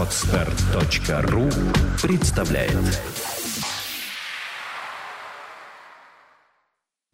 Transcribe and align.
Отстар.ру 0.00 1.50
представляет 2.00 2.74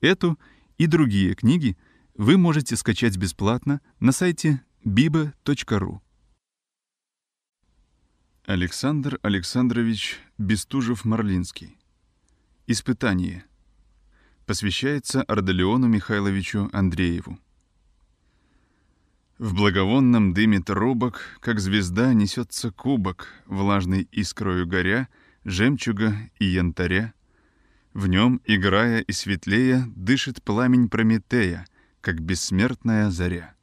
Эту 0.00 0.38
и 0.78 0.86
другие 0.86 1.34
книги 1.34 1.76
вы 2.14 2.38
можете 2.38 2.76
скачать 2.76 3.16
бесплатно 3.16 3.80
на 3.98 4.12
сайте 4.12 4.62
biba.ru. 4.84 5.98
Александр 8.44 9.18
Александрович 9.22 10.20
Бестужев-Марлинский. 10.38 11.76
Испытание. 12.68 13.46
Посвящается 14.46 15.24
Ардалиону 15.24 15.88
Михайловичу 15.88 16.70
Андрееву. 16.72 17.36
В 19.38 19.52
благовонном 19.52 20.32
дыме 20.32 20.60
трубок, 20.60 21.20
как 21.40 21.60
звезда, 21.60 22.14
несется 22.14 22.70
кубок, 22.70 23.28
влажный 23.44 24.08
искрою 24.10 24.66
горя, 24.66 25.08
жемчуга 25.44 26.16
и 26.38 26.46
янтаря. 26.46 27.12
В 27.92 28.06
нем, 28.06 28.40
играя 28.46 29.00
и 29.00 29.12
светлея, 29.12 29.86
дышит 29.94 30.42
пламень 30.42 30.88
Прометея, 30.88 31.66
как 32.00 32.22
бессмертная 32.22 33.10
заря. 33.10 33.54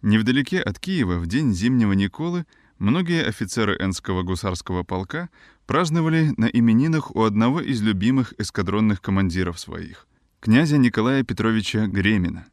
Невдалеке 0.00 0.60
от 0.60 0.78
Киева 0.78 1.18
в 1.18 1.26
день 1.26 1.52
зимнего 1.52 1.92
Николы 1.92 2.46
многие 2.78 3.26
офицеры 3.26 3.76
Энского 3.80 4.22
гусарского 4.22 4.82
полка 4.82 5.28
праздновали 5.66 6.32
на 6.38 6.46
именинах 6.46 7.14
у 7.14 7.22
одного 7.24 7.60
из 7.60 7.82
любимых 7.82 8.32
эскадронных 8.38 9.02
командиров 9.02 9.60
своих, 9.60 10.08
князя 10.40 10.78
Николая 10.78 11.22
Петровича 11.22 11.86
Гремина. 11.86 12.46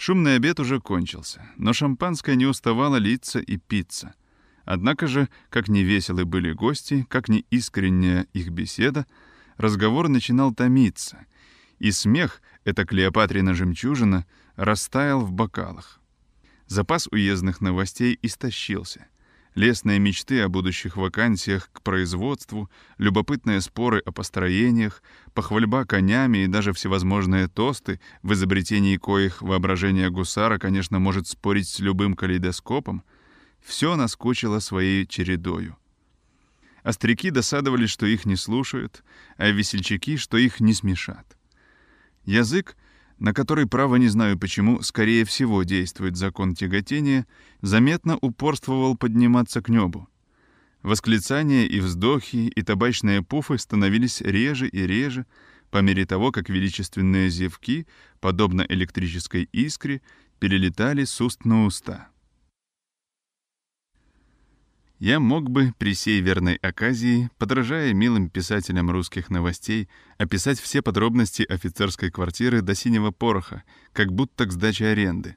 Шумный 0.00 0.36
обед 0.36 0.58
уже 0.58 0.80
кончился, 0.80 1.42
но 1.58 1.74
шампанское 1.74 2.34
не 2.34 2.46
уставало 2.46 2.96
литься 2.96 3.38
и 3.38 3.58
питься. 3.58 4.14
Однако 4.64 5.06
же, 5.06 5.28
как 5.50 5.68
не 5.68 5.82
веселы 5.82 6.24
были 6.24 6.54
гости, 6.54 7.04
как 7.10 7.28
не 7.28 7.44
искренняя 7.50 8.26
их 8.32 8.48
беседа, 8.48 9.04
разговор 9.58 10.08
начинал 10.08 10.54
томиться, 10.54 11.26
и 11.78 11.90
смех, 11.90 12.40
эта 12.64 12.86
Клеопатрина 12.86 13.52
жемчужина, 13.52 14.24
растаял 14.56 15.20
в 15.20 15.32
бокалах. 15.32 16.00
Запас 16.66 17.06
уездных 17.08 17.60
новостей 17.60 18.18
истощился— 18.22 19.06
лестные 19.54 19.98
мечты 19.98 20.40
о 20.40 20.48
будущих 20.48 20.96
вакансиях 20.96 21.70
к 21.72 21.82
производству, 21.82 22.70
любопытные 22.98 23.60
споры 23.60 24.00
о 24.04 24.12
построениях, 24.12 25.02
похвальба 25.34 25.84
конями 25.84 26.38
и 26.38 26.46
даже 26.46 26.72
всевозможные 26.72 27.48
тосты, 27.48 28.00
в 28.22 28.32
изобретении 28.32 28.96
коих 28.96 29.42
воображение 29.42 30.10
гусара, 30.10 30.58
конечно, 30.58 30.98
может 30.98 31.26
спорить 31.26 31.68
с 31.68 31.80
любым 31.80 32.14
калейдоскопом, 32.14 33.02
все 33.60 33.96
наскучило 33.96 34.58
своей 34.58 35.06
чередою. 35.06 35.76
Остряки 36.82 37.30
досадовали, 37.30 37.86
что 37.86 38.06
их 38.06 38.24
не 38.24 38.36
слушают, 38.36 39.04
а 39.36 39.50
весельчаки, 39.50 40.16
что 40.16 40.38
их 40.38 40.60
не 40.60 40.72
смешат. 40.72 41.36
Язык— 42.24 42.76
на 43.20 43.34
который, 43.34 43.66
право 43.66 43.96
не 43.96 44.08
знаю 44.08 44.38
почему, 44.38 44.80
скорее 44.82 45.24
всего 45.24 45.62
действует 45.62 46.16
закон 46.16 46.54
тяготения, 46.54 47.26
заметно 47.60 48.16
упорствовал 48.20 48.96
подниматься 48.96 49.60
к 49.60 49.68
небу. 49.68 50.08
Восклицания 50.82 51.66
и 51.66 51.80
вздохи, 51.80 52.50
и 52.56 52.62
табачные 52.62 53.22
пуфы 53.22 53.58
становились 53.58 54.22
реже 54.22 54.68
и 54.68 54.86
реже, 54.86 55.26
по 55.70 55.78
мере 55.82 56.06
того, 56.06 56.32
как 56.32 56.48
величественные 56.48 57.28
зевки, 57.28 57.86
подобно 58.20 58.64
электрической 58.66 59.48
искре, 59.52 60.00
перелетали 60.38 61.04
с 61.04 61.20
уст 61.20 61.44
на 61.44 61.66
уста. 61.66 62.08
Я 65.00 65.18
мог 65.18 65.48
бы 65.48 65.72
при 65.78 65.94
сей 65.94 66.20
верной 66.20 66.56
оказии, 66.56 67.30
подражая 67.38 67.94
милым 67.94 68.28
писателям 68.28 68.90
русских 68.90 69.30
новостей, 69.30 69.88
описать 70.18 70.60
все 70.60 70.82
подробности 70.82 71.42
офицерской 71.42 72.10
квартиры 72.10 72.60
до 72.60 72.74
синего 72.74 73.10
пороха, 73.10 73.62
как 73.94 74.12
будто 74.12 74.44
к 74.44 74.52
сдаче 74.52 74.88
аренды. 74.88 75.36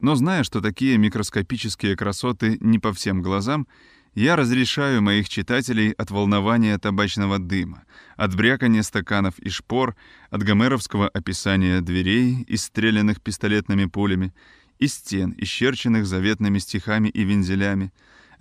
Но 0.00 0.16
зная, 0.16 0.42
что 0.42 0.60
такие 0.60 0.98
микроскопические 0.98 1.96
красоты 1.96 2.58
не 2.60 2.80
по 2.80 2.92
всем 2.92 3.22
глазам, 3.22 3.68
я 4.16 4.34
разрешаю 4.34 5.00
моих 5.00 5.28
читателей 5.28 5.92
от 5.92 6.10
волнования 6.10 6.76
табачного 6.76 7.38
дыма, 7.38 7.84
от 8.16 8.34
брякания 8.34 8.82
стаканов 8.82 9.38
и 9.38 9.48
шпор, 9.48 9.94
от 10.30 10.42
гомеровского 10.42 11.08
описания 11.08 11.80
дверей, 11.80 12.44
исстреленных 12.48 13.20
пистолетными 13.20 13.84
пулями, 13.84 14.34
и 14.80 14.88
стен, 14.88 15.36
исчерченных 15.38 16.04
заветными 16.04 16.58
стихами 16.58 17.08
и 17.08 17.22
вензелями, 17.22 17.92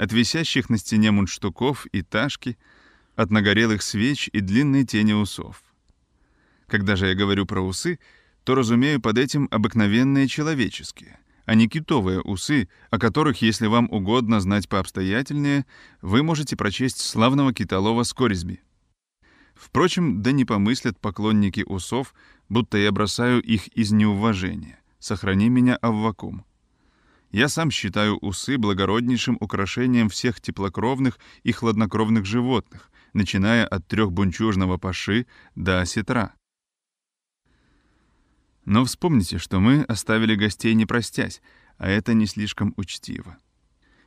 от 0.03 0.12
висящих 0.12 0.69
на 0.69 0.78
стене 0.78 1.12
мундштуков 1.12 1.86
и 1.94 2.02
ташки, 2.02 2.58
от 3.16 3.31
нагорелых 3.31 3.81
свеч 3.81 4.30
и 4.34 4.41
длинной 4.41 4.84
тени 4.84 5.14
усов. 5.14 5.64
Когда 6.68 6.97
же 6.97 7.08
я 7.08 7.16
говорю 7.16 7.46
про 7.46 7.62
усы, 7.62 8.00
то 8.44 8.53
разумею 8.53 9.00
под 9.00 9.18
этим 9.18 9.47
обыкновенные 9.50 10.28
человеческие, 10.28 11.19
а 11.46 11.56
не 11.56 11.69
китовые 11.69 12.19
усы, 12.19 12.68
о 12.90 13.00
которых, 13.00 13.42
если 13.42 13.68
вам 13.68 13.88
угодно 13.92 14.42
знать 14.42 14.68
пообстоятельнее, 14.68 15.66
вы 16.02 16.22
можете 16.22 16.58
прочесть 16.58 17.00
славного 17.00 17.53
китолова 17.53 18.03
Скоризби. 18.03 18.62
Впрочем, 19.56 20.22
да 20.22 20.34
не 20.34 20.44
помыслят 20.44 21.00
поклонники 21.00 21.63
усов, 21.66 22.13
будто 22.50 22.78
я 22.78 22.92
бросаю 22.92 23.42
их 23.42 23.69
из 23.69 23.94
неуважения. 23.94 24.81
Сохрани 25.00 25.47
меня, 25.47 25.78
Аввакум. 25.78 26.44
Я 27.33 27.49
сам 27.49 27.71
считаю 27.71 28.17
усы 28.17 28.59
благороднейшим 28.59 29.38
украшением 29.39 30.07
всех 30.07 30.39
теплокровных 30.39 31.17
и 31.41 31.51
хладнокровных 31.51 32.25
животных, 32.25 32.91
начиная 33.13 33.66
от 33.66 33.88
трехбунчужного 33.88 34.77
паши 34.77 35.25
до 35.55 35.81
осетра. 35.81 36.35
Но 38.66 38.85
вспомните, 38.85 39.39
что 39.39 39.59
мы 39.59 39.81
оставили 39.81 40.35
гостей 40.35 40.75
не 40.75 40.85
простясь, 40.85 41.41
а 41.79 41.89
это 41.89 42.13
не 42.13 42.27
слишком 42.27 42.75
учтиво. 42.77 43.38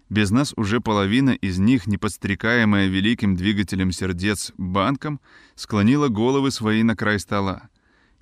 Без 0.09 0.31
нас 0.31 0.55
уже 0.57 0.81
половина 0.81 1.31
из 1.31 1.59
них, 1.59 1.89
не 1.89 1.99
подстрекаемая 1.99 2.87
великим 2.87 3.35
двигателем 3.35 3.91
сердец 3.91 4.53
банком, 4.57 5.21
склонила 5.57 6.07
головы 6.07 6.53
свои 6.53 6.85
на 6.85 6.95
край 6.95 7.19
стола, 7.19 7.71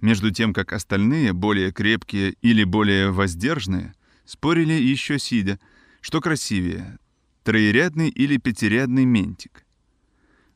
между 0.00 0.30
тем 0.30 0.54
как 0.54 0.72
остальные, 0.72 1.34
более 1.34 1.72
крепкие 1.72 2.36
или 2.40 2.64
более 2.64 3.10
воздержанные, 3.10 3.92
Спорили 4.24 4.72
еще 4.72 5.18
сидя, 5.18 5.58
что 6.00 6.20
красивее, 6.20 6.98
троерядный 7.42 8.08
или 8.08 8.36
пятирядный 8.38 9.04
ментик. 9.04 9.64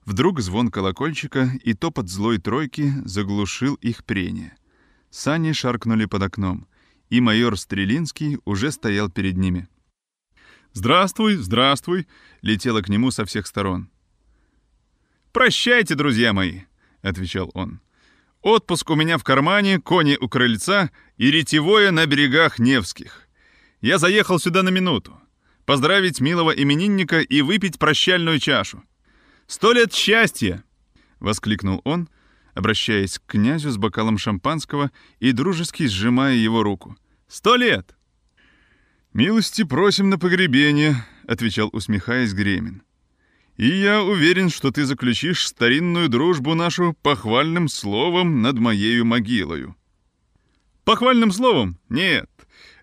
Вдруг 0.05 0.41
звон 0.41 0.71
колокольчика 0.71 1.53
и 1.63 1.75
топот 1.75 2.09
злой 2.09 2.39
тройки 2.39 2.93
заглушил 3.05 3.75
их 3.75 4.05
прение. 4.05 4.57
Сани 5.11 5.53
шаркнули 5.53 6.07
под 6.07 6.23
окном, 6.23 6.67
и 7.11 7.21
майор 7.21 7.59
Стрелинский 7.59 8.39
уже 8.47 8.73
стоял 8.73 9.11
перед 9.11 9.37
ними. 9.37 9.69
«Здравствуй, 10.73 11.37
здравствуй!»— 11.37 12.07
летело 12.43 12.81
к 12.81 12.89
нему 12.89 13.11
со 13.11 13.25
всех 13.27 13.47
сторон. 13.47 13.91
«Прощайте, 15.33 15.95
друзья 15.95 16.33
мои!»— 16.33 16.63
отвечал 17.03 17.51
он. 17.55 17.81
«Отпуск 18.41 18.89
у 18.91 18.95
меня 18.95 19.19
в 19.19 19.25
кармане, 19.25 19.79
кони 19.79 20.17
у 20.21 20.29
крыльца 20.29 20.91
и 21.17 21.31
ретевое 21.31 21.91
на 21.91 22.07
берегах 22.07 22.59
Невских. 22.59 23.28
Я 23.81 23.99
заехал 23.99 24.39
сюда 24.39 24.63
на 24.63 24.71
минуту. 24.71 25.21
Поздравить 25.65 26.21
милого 26.21 26.51
именинника 26.51 27.21
и 27.21 27.43
выпить 27.43 27.79
прощальную 27.79 28.39
чашу. 28.39 28.83
Сто 29.47 29.73
лет 29.73 29.93
счастья!»— 29.93 30.65
воскликнул 31.21 31.81
он, 31.85 32.09
обращаясь 32.55 33.19
к 33.19 33.27
князю 33.27 33.71
с 33.71 33.77
бокалом 33.77 34.19
шампанского 34.19 34.91
и 35.21 35.33
дружески 35.33 35.87
сжимая 35.87 36.35
его 36.35 36.63
руку. 36.63 36.97
«Сто 37.29 37.57
лет!» 37.57 37.97
«Милости 39.13 39.63
просим 39.63 40.11
на 40.11 40.19
погребение»,— 40.19 41.07
отвечал, 41.27 41.71
усмехаясь 41.73 42.35
Гремин. 42.35 42.83
«И 43.57 43.69
я 43.69 44.03
уверен, 44.03 44.51
что 44.51 44.71
ты 44.71 44.85
заключишь 44.85 45.47
старинную 45.47 46.09
дружбу 46.09 46.55
нашу 46.55 46.97
похвальным 47.03 47.69
словом 47.69 48.43
над 48.43 48.59
моею 48.59 49.05
могилою». 49.05 49.77
«Похвальным 50.85 51.33
словом? 51.33 51.79
Нет, 51.89 52.29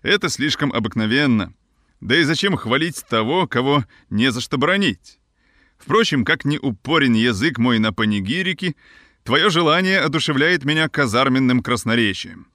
это 0.06 0.28
слишком 0.28 0.72
обыкновенно. 0.72 1.52
Да 2.00 2.16
и 2.16 2.22
зачем 2.22 2.56
хвалить 2.56 3.04
того, 3.08 3.46
кого 3.46 3.84
не 4.10 4.30
за 4.30 4.40
что 4.40 4.58
бронить? 4.58 5.18
Впрочем, 5.78 6.24
как 6.24 6.44
ни 6.44 6.58
упорен 6.58 7.14
язык 7.14 7.58
мой 7.58 7.78
на 7.78 7.92
панигирике, 7.92 8.74
твое 9.24 9.50
желание 9.50 10.00
одушевляет 10.00 10.64
меня 10.64 10.88
казарменным 10.88 11.62
красноречием. 11.62 12.46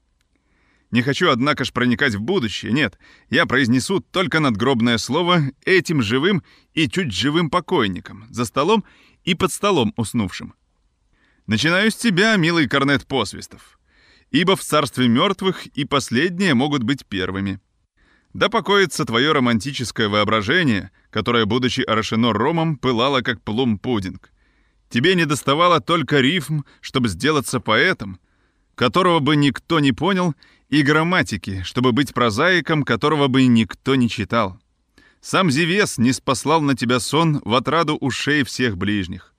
Не 0.92 1.02
хочу, 1.02 1.30
однако 1.30 1.64
ж, 1.64 1.72
проникать 1.72 2.16
в 2.16 2.22
будущее, 2.22 2.72
нет. 2.74 2.98
Я 3.30 3.46
произнесу 3.46 4.02
только 4.02 4.40
надгробное 4.40 4.98
слово 4.98 5.42
этим 5.64 6.02
живым 6.02 6.44
и 6.74 6.90
чуть 6.90 7.14
живым 7.14 7.50
покойникам, 7.50 8.26
за 8.30 8.46
столом 8.46 8.84
и 9.24 9.36
под 9.36 9.54
столом 9.54 9.94
уснувшим. 9.96 10.54
Начинаю 11.48 11.92
с 11.92 11.96
тебя, 11.96 12.36
милый 12.36 12.68
корнет 12.68 13.08
посвистов 13.08 13.80
ибо 14.32 14.56
в 14.56 14.62
царстве 14.62 15.08
мертвых 15.08 15.68
и 15.68 15.86
последние 15.86 16.54
могут 16.54 16.84
быть 16.84 17.06
первыми. 17.06 17.60
Да 18.34 18.50
покоится 18.50 19.06
твое 19.06 19.34
романтическое 19.34 20.08
воображение, 20.08 20.92
которое, 21.10 21.46
будучи 21.46 21.82
орошено 21.82 22.32
ромом, 22.32 22.78
пылало 22.78 23.22
как 23.22 23.44
плум-пудинг. 23.44 24.32
Тебе 24.90 25.16
не 25.16 25.26
доставало 25.26 25.82
только 25.82 26.22
рифм, 26.22 26.64
чтобы 26.80 27.10
сделаться 27.10 27.60
поэтом, 27.60 28.20
которого 28.76 29.20
бы 29.20 29.36
никто 29.36 29.80
не 29.80 29.92
понял, 29.92 30.34
и 30.70 30.82
грамматики, 30.82 31.64
чтобы 31.64 31.92
быть 31.92 32.14
прозаиком, 32.14 32.84
которого 32.84 33.28
бы 33.28 33.46
никто 33.46 33.96
не 33.96 34.10
читал. 34.10 34.58
Сам 35.20 35.52
Зевес 35.52 35.98
не 35.98 36.14
спаслал 36.14 36.62
на 36.62 36.76
тебя 36.76 37.00
сон 37.02 37.42
в 37.44 37.54
отраду 37.54 37.96
ушей 37.98 38.44
всех 38.44 38.78
ближних. 38.78 39.34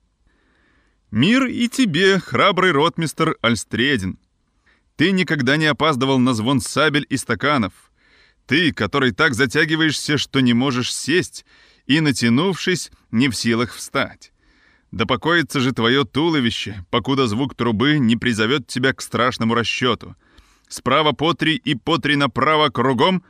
Мир 1.09 1.45
и 1.45 1.67
тебе, 1.67 2.19
храбрый 2.19 2.71
ротмистер 2.71 3.37
Альстредин. 3.41 4.19
Ты 4.95 5.11
никогда 5.11 5.57
не 5.57 5.65
опаздывал 5.65 6.19
на 6.19 6.33
звон 6.33 6.61
сабель 6.61 7.05
и 7.09 7.17
стаканов. 7.17 7.73
Ты, 8.45 8.73
который 8.73 9.11
так 9.11 9.33
затягиваешься, 9.33 10.17
что 10.17 10.39
не 10.41 10.53
можешь 10.53 10.93
сесть, 10.93 11.45
и, 11.85 11.99
натянувшись, 11.99 12.91
не 13.11 13.29
в 13.29 13.35
силах 13.35 13.73
встать. 13.73 14.31
Да 14.91 15.05
покоится 15.05 15.59
же 15.59 15.71
твое 15.71 16.05
туловище, 16.05 16.85
покуда 16.91 17.27
звук 17.27 17.55
трубы 17.55 17.97
не 17.97 18.15
призовет 18.15 18.67
тебя 18.67 18.93
к 18.93 19.01
страшному 19.01 19.55
расчету. 19.55 20.15
Справа 20.67 21.11
по 21.13 21.33
три 21.33 21.55
и 21.55 21.75
по 21.75 21.97
три 21.97 22.15
направо 22.15 22.69
кругом 22.69 23.23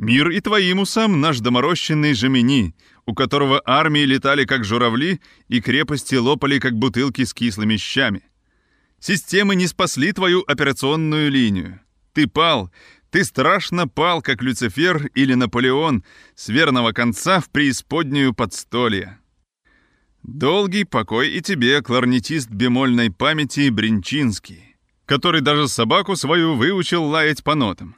Мир 0.00 0.30
и 0.30 0.40
твоим 0.40 0.78
усам 0.78 1.20
наш 1.20 1.40
доморощенный 1.40 2.14
Жемени, 2.14 2.74
у 3.04 3.14
которого 3.14 3.60
армии 3.66 4.06
летали 4.06 4.46
как 4.46 4.64
журавли 4.64 5.20
и 5.48 5.60
крепости 5.60 6.14
лопали 6.14 6.58
как 6.58 6.72
бутылки 6.72 7.22
с 7.22 7.34
кислыми 7.34 7.76
щами. 7.76 8.22
Системы 9.00 9.54
не 9.54 9.66
спасли 9.66 10.12
твою 10.12 10.44
операционную 10.46 11.30
линию. 11.30 11.80
Ты 12.12 12.26
пал, 12.26 12.70
ты 13.10 13.24
страшно 13.24 13.88
пал, 13.88 14.20
как 14.20 14.42
Люцифер 14.42 15.06
или 15.14 15.34
Наполеон, 15.34 16.04
с 16.34 16.48
верного 16.48 16.92
конца 16.92 17.40
в 17.40 17.48
преисподнюю 17.50 18.34
подстолье. 18.34 19.18
Долгий 20.22 20.84
покой 20.84 21.30
и 21.30 21.40
тебе, 21.40 21.82
кларнетист 21.82 22.50
бемольной 22.50 23.10
памяти 23.10 23.70
Бринчинский, 23.70 24.76
который 25.06 25.40
даже 25.40 25.66
собаку 25.66 26.14
свою 26.14 26.56
выучил 26.56 27.04
лаять 27.04 27.42
по 27.42 27.54
нотам. 27.54 27.96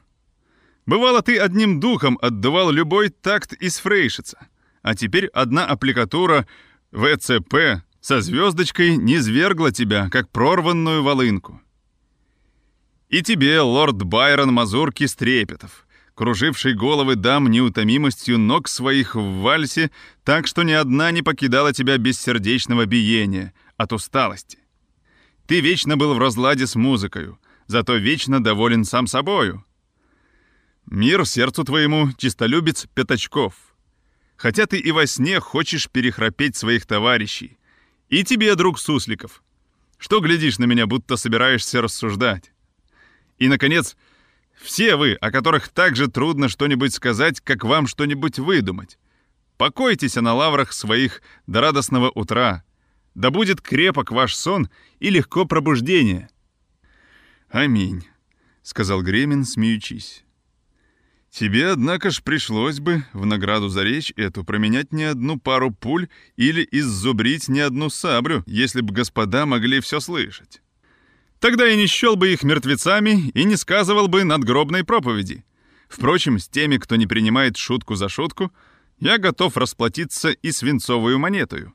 Бывало, 0.85 1.21
ты 1.21 1.37
одним 1.37 1.81
духом 1.81 2.17
отдавал 2.21 2.71
любой 2.71 3.09
такт 3.09 3.51
из 3.53 3.77
фрейшица, 3.77 4.47
а 4.81 4.95
теперь 4.95 5.27
одна 5.27 5.65
аппликатура 5.65 6.47
ВЦП 6.91 7.83
со 8.03 8.19
звездочкой 8.19 8.97
не 8.97 9.17
свергла 9.19 9.71
тебя, 9.71 10.09
как 10.09 10.29
прорванную 10.29 11.01
волынку. 11.01 11.61
И 13.07 13.23
тебе, 13.23 13.61
лорд 13.61 14.03
Байрон 14.03 14.53
Мазурки 14.53 15.07
Стрепетов, 15.07 15.87
круживший 16.13 16.73
головы 16.73 17.15
дам 17.15 17.49
неутомимостью 17.49 18.37
ног 18.37 18.67
своих 18.67 19.15
в 19.15 19.39
вальсе, 19.39 19.89
так 20.25 20.47
что 20.47 20.63
ни 20.63 20.73
одна 20.73 21.11
не 21.11 21.21
покидала 21.21 21.71
тебя 21.71 21.97
без 21.97 22.19
сердечного 22.19 22.85
биения, 22.85 23.53
от 23.77 23.93
усталости. 23.93 24.59
Ты 25.47 25.61
вечно 25.61 25.95
был 25.95 26.13
в 26.13 26.19
разладе 26.19 26.67
с 26.67 26.75
музыкою, 26.75 27.39
зато 27.67 27.95
вечно 27.95 28.43
доволен 28.43 28.83
сам 28.83 29.07
собою— 29.07 29.65
Мир 30.85 31.25
сердцу 31.25 31.63
твоему, 31.63 32.09
чистолюбец 32.17 32.87
Пятачков. 32.93 33.53
Хотя 34.35 34.65
ты 34.65 34.77
и 34.77 34.91
во 34.91 35.07
сне 35.07 35.39
хочешь 35.39 35.89
перехрапеть 35.89 36.57
своих 36.57 36.85
товарищей. 36.85 37.57
И 38.13 38.23
тебе, 38.23 38.53
друг 38.53 38.77
Сусликов. 38.77 39.41
Что 39.97 40.19
глядишь 40.19 40.59
на 40.59 40.65
меня, 40.65 40.85
будто 40.85 41.15
собираешься 41.15 41.81
рассуждать? 41.81 42.51
И, 43.39 43.47
наконец, 43.47 43.97
все 44.61 44.97
вы, 44.97 45.13
о 45.15 45.31
которых 45.31 45.69
так 45.69 45.95
же 45.95 46.07
трудно 46.07 46.47
что-нибудь 46.47 46.93
сказать, 46.93 47.41
как 47.41 47.63
вам 47.63 47.87
что-нибудь 47.87 48.37
выдумать. 48.37 48.99
Покойтесь 49.57 50.13
на 50.13 50.35
лаврах 50.35 50.73
своих 50.73 51.23
до 51.47 51.61
радостного 51.61 52.11
утра. 52.11 52.63
Да 53.15 53.31
будет 53.31 53.61
крепок 53.61 54.11
ваш 54.11 54.35
сон 54.35 54.69
и 54.99 55.09
легко 55.09 55.45
пробуждение. 55.45 56.29
«Аминь»,— 57.49 58.05
сказал 58.61 59.01
Гремин, 59.01 59.43
смеючись. 59.43 60.23
Тебе, 61.33 61.71
однако 61.71 62.11
ж, 62.11 62.21
пришлось 62.21 62.79
бы 62.79 63.05
в 63.11 63.25
награду 63.25 63.67
за 63.67 63.83
речь 63.83 64.13
эту 64.17 64.43
променять 64.43 64.93
не 64.93 65.05
одну 65.05 65.39
пару 65.39 65.71
пуль 65.71 66.07
или 66.37 66.67
иззубрить 66.71 67.49
не 67.49 67.61
одну 67.61 67.89
саблю, 67.89 68.43
если 68.45 68.81
бы 68.81 68.93
господа 68.93 69.47
могли 69.47 69.79
все 69.79 69.99
слышать. 69.99 70.61
Тогда 71.39 71.65
я 71.65 71.75
не 71.75 71.87
счел 71.87 72.15
бы 72.15 72.31
их 72.31 72.43
мертвецами 72.43 73.31
и 73.33 73.45
не 73.45 73.55
сказывал 73.55 74.07
бы 74.07 74.23
надгробной 74.23 74.83
проповеди. 74.83 75.43
Впрочем, 75.89 76.37
с 76.37 76.47
теми, 76.47 76.77
кто 76.77 76.97
не 76.97 77.07
принимает 77.07 77.57
шутку 77.57 77.95
за 77.95 78.09
шутку, 78.09 78.51
я 78.99 79.17
готов 79.17 79.57
расплатиться 79.57 80.29
и 80.29 80.51
свинцовую 80.51 81.17
монетою. 81.17 81.73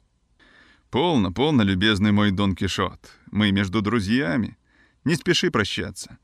Полно, 0.89 1.33
полно, 1.33 1.63
любезный 1.65 2.13
мой 2.13 2.31
Дон 2.31 2.55
Кишот. 2.55 3.11
Мы 3.33 3.51
между 3.51 3.83
друзьями. 3.83 4.57
Не 5.05 5.17
спеши 5.17 5.51
прощаться. 5.51 6.19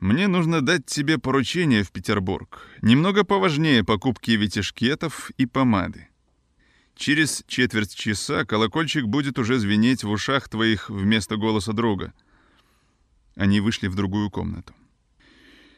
Мне 0.00 0.28
нужно 0.28 0.60
дать 0.60 0.86
тебе 0.86 1.18
поручение 1.18 1.82
в 1.82 1.90
Петербург, 1.90 2.60
немного 2.82 3.24
поважнее 3.24 3.82
покупки 3.82 4.30
витишкетов 4.30 5.30
и 5.38 5.44
помады. 5.44 6.08
Через 6.94 7.42
четверть 7.48 7.96
часа 7.96 8.44
колокольчик 8.44 9.06
будет 9.06 9.38
уже 9.38 9.58
звенеть 9.58 10.04
в 10.04 10.10
ушах 10.10 10.48
твоих 10.48 10.88
вместо 10.88 11.36
голоса 11.36 11.72
друга. 11.72 12.12
Они 13.34 13.60
вышли 13.60 13.88
в 13.88 13.96
другую 13.96 14.30
комнату. 14.30 14.72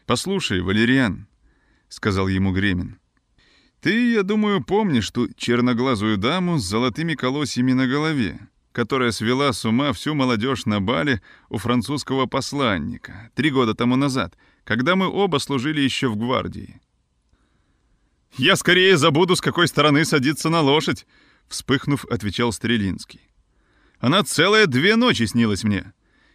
«Послушай, 0.05 0.61
Валериан»,— 0.61 1.27
сказал 1.89 2.29
ему 2.29 2.53
Гремин,— 2.53 2.99
«ты, 3.81 4.13
я 4.13 4.23
думаю, 4.23 4.63
помнишь 4.63 5.11
ту 5.11 5.33
черноглазую 5.35 6.19
даму 6.19 6.59
с 6.59 6.65
золотыми 6.65 7.15
колосьями 7.15 7.73
на 7.73 7.87
голове, 7.87 8.39
которая 8.73 9.11
свела 9.11 9.53
с 9.53 9.65
ума 9.65 9.93
всю 9.93 10.15
молодежь 10.15 10.67
на 10.67 10.81
бале 10.81 11.21
у 11.49 11.59
французского 11.59 12.27
посланника 12.27 13.31
три 13.35 13.51
года 13.51 13.75
тому 13.75 13.97
назад, 13.97 14.37
когда 14.65 14.97
мы 14.97 15.09
оба 15.09 15.39
служили 15.39 15.81
еще 15.81 16.09
в 16.09 16.17
гвардии. 16.17 16.81
«Я 18.37 18.57
скорее 18.57 18.97
забуду, 18.97 19.35
с 19.35 19.41
какой 19.41 19.67
стороны 19.67 20.05
садиться 20.05 20.49
на 20.51 20.61
лошадь»,— 20.61 21.07
вспыхнув, 21.49 22.05
отвечал 22.05 22.53
Стрелинский. 22.53 23.21
«Она 23.99 24.23
целые 24.23 24.67
две 24.67 24.95
ночи 24.95 25.25
снилась 25.25 25.65
мне, 25.65 25.93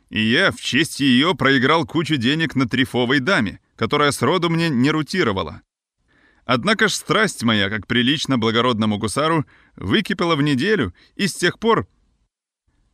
и 0.09 0.21
я 0.21 0.51
в 0.51 0.59
честь 0.59 0.99
ее 0.99 1.35
проиграл 1.35 1.85
кучу 1.85 2.17
денег 2.17 2.55
на 2.55 2.67
трифовой 2.67 3.19
даме, 3.19 3.61
которая 3.77 4.11
сроду 4.11 4.49
мне 4.49 4.69
не 4.69 4.91
рутировала. 4.91 5.61
Однако 6.45 6.89
ж 6.89 6.93
страсть 6.93 7.43
моя, 7.43 7.69
как 7.69 7.87
прилично 7.87 8.37
благородному 8.37 8.97
гусару, 8.97 9.45
выкипела 9.75 10.35
в 10.35 10.41
неделю, 10.43 10.93
и 11.15 11.27
с 11.27 11.33
тех 11.33 11.57
пор 11.57 11.87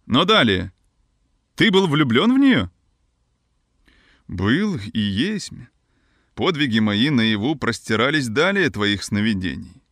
но 0.06 0.26
далее. 0.26 0.72
Ты 1.56 1.72
был 1.72 1.88
влюблен 1.88 2.34
в 2.34 2.38
нее? 2.38 2.72
Был 4.28 4.80
и 4.94 5.00
есть. 5.00 5.52
Подвиги 6.36 6.80
мои 6.80 7.10
наяву 7.10 7.56
простирались 7.56 8.28
далее 8.28 8.70
твоих 8.70 9.04
сновидений. 9.04 9.84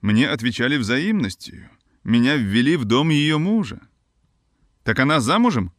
Мне 0.00 0.28
отвечали 0.28 0.76
взаимностью. 0.76 1.70
Меня 2.02 2.36
ввели 2.36 2.76
в 2.76 2.84
дом 2.84 3.10
ее 3.10 3.38
мужа. 3.38 3.80
Так 4.82 4.98
она 4.98 5.20
замужем? 5.20 5.72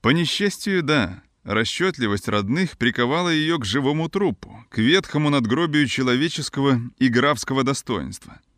По 0.00 0.10
несчастью, 0.10 0.82
да. 0.82 1.22
Расчетливость 1.42 2.28
родных 2.28 2.76
приковала 2.76 3.30
ее 3.30 3.58
к 3.58 3.64
живому 3.64 4.08
трупу, 4.08 4.64
к 4.68 4.78
ветхому 4.78 5.30
надгробию 5.30 5.86
человеческого 5.86 6.80
и 6.98 7.08
графского 7.08 7.64
достоинства— 7.64 8.40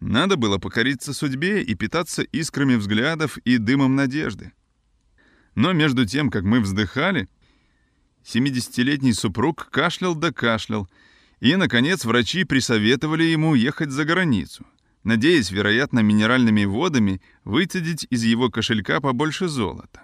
надо 0.00 0.36
было 0.36 0.58
покориться 0.58 1.12
судьбе 1.12 1.62
и 1.62 1.74
питаться 1.74 2.22
искрами 2.22 2.74
взглядов 2.74 3.36
и 3.38 3.58
дымом 3.58 3.96
надежды. 3.96 4.52
Но 5.54 5.72
между 5.72 6.06
тем, 6.06 6.30
как 6.30 6.42
мы 6.44 6.60
вздыхали, 6.60 7.28
70-летний 8.24 9.12
супруг 9.12 9.68
кашлял 9.70 10.14
да 10.14 10.32
кашлял, 10.32 10.88
и, 11.40 11.56
наконец, 11.56 12.04
врачи 12.04 12.44
присоветовали 12.44 13.24
ему 13.24 13.54
ехать 13.54 13.90
за 13.90 14.04
границу, 14.04 14.66
надеясь, 15.04 15.50
вероятно, 15.50 16.00
минеральными 16.00 16.64
водами 16.64 17.20
выцедить 17.44 18.06
из 18.10 18.24
его 18.24 18.50
кошелька 18.50 19.00
побольше 19.00 19.48
золота. 19.48 20.02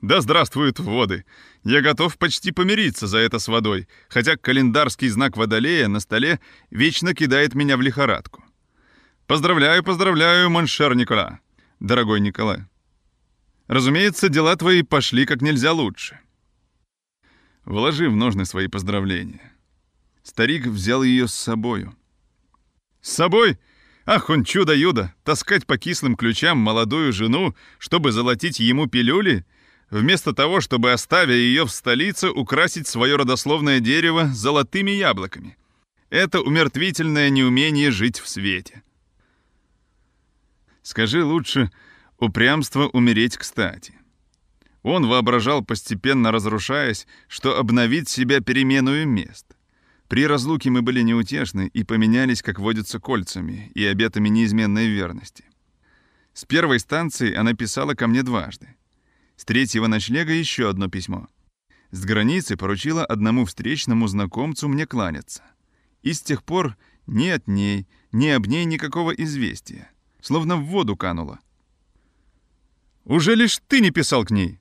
Да 0.00 0.20
здравствуют 0.22 0.78
воды! 0.78 1.26
Я 1.62 1.82
готов 1.82 2.16
почти 2.16 2.52
помириться 2.52 3.06
за 3.06 3.18
это 3.18 3.38
с 3.38 3.48
водой, 3.48 3.86
хотя 4.08 4.36
календарский 4.36 5.08
знак 5.08 5.36
Водолея 5.36 5.88
на 5.88 6.00
столе 6.00 6.40
вечно 6.70 7.14
кидает 7.14 7.54
меня 7.54 7.76
в 7.76 7.82
лихорадку. 7.82 8.42
Поздравляю, 9.30 9.84
поздравляю, 9.84 10.50
моншер 10.50 10.96
Никола, 10.96 11.38
дорогой 11.78 12.18
Николай. 12.18 12.64
Разумеется, 13.68 14.28
дела 14.28 14.56
твои 14.56 14.82
пошли 14.82 15.24
как 15.24 15.40
нельзя 15.40 15.72
лучше. 15.72 16.18
Вложи 17.64 18.10
в 18.10 18.16
ножны 18.16 18.44
свои 18.44 18.66
поздравления. 18.66 19.52
Старик 20.24 20.66
взял 20.66 21.04
ее 21.04 21.28
с 21.28 21.34
собою. 21.34 21.94
С 23.02 23.12
собой? 23.12 23.60
Ах, 24.04 24.30
он 24.30 24.42
чудо-юдо! 24.42 25.12
Таскать 25.22 25.64
по 25.64 25.78
кислым 25.78 26.16
ключам 26.16 26.58
молодую 26.58 27.12
жену, 27.12 27.54
чтобы 27.78 28.10
золотить 28.10 28.58
ему 28.58 28.88
пилюли? 28.88 29.46
вместо 29.90 30.32
того, 30.32 30.60
чтобы, 30.60 30.90
оставя 30.90 31.34
ее 31.34 31.66
в 31.66 31.70
столице, 31.70 32.30
украсить 32.30 32.88
свое 32.88 33.14
родословное 33.14 33.78
дерево 33.78 34.26
золотыми 34.26 34.90
яблоками. 34.90 35.56
Это 36.08 36.40
умертвительное 36.40 37.30
неумение 37.30 37.92
жить 37.92 38.18
в 38.18 38.28
свете. 38.28 38.82
Скажи 40.90 41.24
лучше, 41.24 41.70
упрямство 42.18 42.88
умереть 42.88 43.36
кстати. 43.36 43.94
Он 44.82 45.06
воображал, 45.06 45.64
постепенно 45.64 46.32
разрушаясь, 46.32 47.06
что 47.28 47.56
обновит 47.56 48.08
себя 48.08 48.40
переменную 48.40 49.06
мест. 49.06 49.46
При 50.08 50.26
разлуке 50.26 50.68
мы 50.68 50.82
были 50.82 51.02
неутешны 51.02 51.70
и 51.72 51.84
поменялись, 51.84 52.42
как 52.42 52.58
водятся, 52.58 52.98
кольцами 52.98 53.70
и 53.76 53.84
обетами 53.84 54.28
неизменной 54.30 54.88
верности. 54.88 55.44
С 56.32 56.44
первой 56.44 56.80
станции 56.80 57.36
она 57.36 57.54
писала 57.54 57.94
ко 57.94 58.08
мне 58.08 58.24
дважды. 58.24 58.74
С 59.36 59.44
третьего 59.44 59.86
ночлега 59.86 60.32
еще 60.32 60.68
одно 60.68 60.88
письмо. 60.88 61.28
С 61.92 62.04
границы 62.04 62.56
поручила 62.56 63.04
одному 63.04 63.44
встречному 63.44 64.08
знакомцу 64.08 64.66
мне 64.66 64.86
кланяться. 64.86 65.44
И 66.02 66.12
с 66.14 66.20
тех 66.20 66.42
пор 66.42 66.76
ни 67.06 67.28
от 67.28 67.46
ней, 67.46 67.86
ни 68.10 68.26
об 68.26 68.48
ней 68.48 68.64
никакого 68.64 69.12
известия. 69.12 69.88
Словно 70.22 70.56
в 70.56 70.64
воду 70.64 70.96
канула. 70.96 71.40
«Уже 73.04 73.34
лишь 73.34 73.58
ты 73.68 73.80
не 73.80 73.90
писал 73.90 74.24
к 74.24 74.30
ней?» 74.30 74.60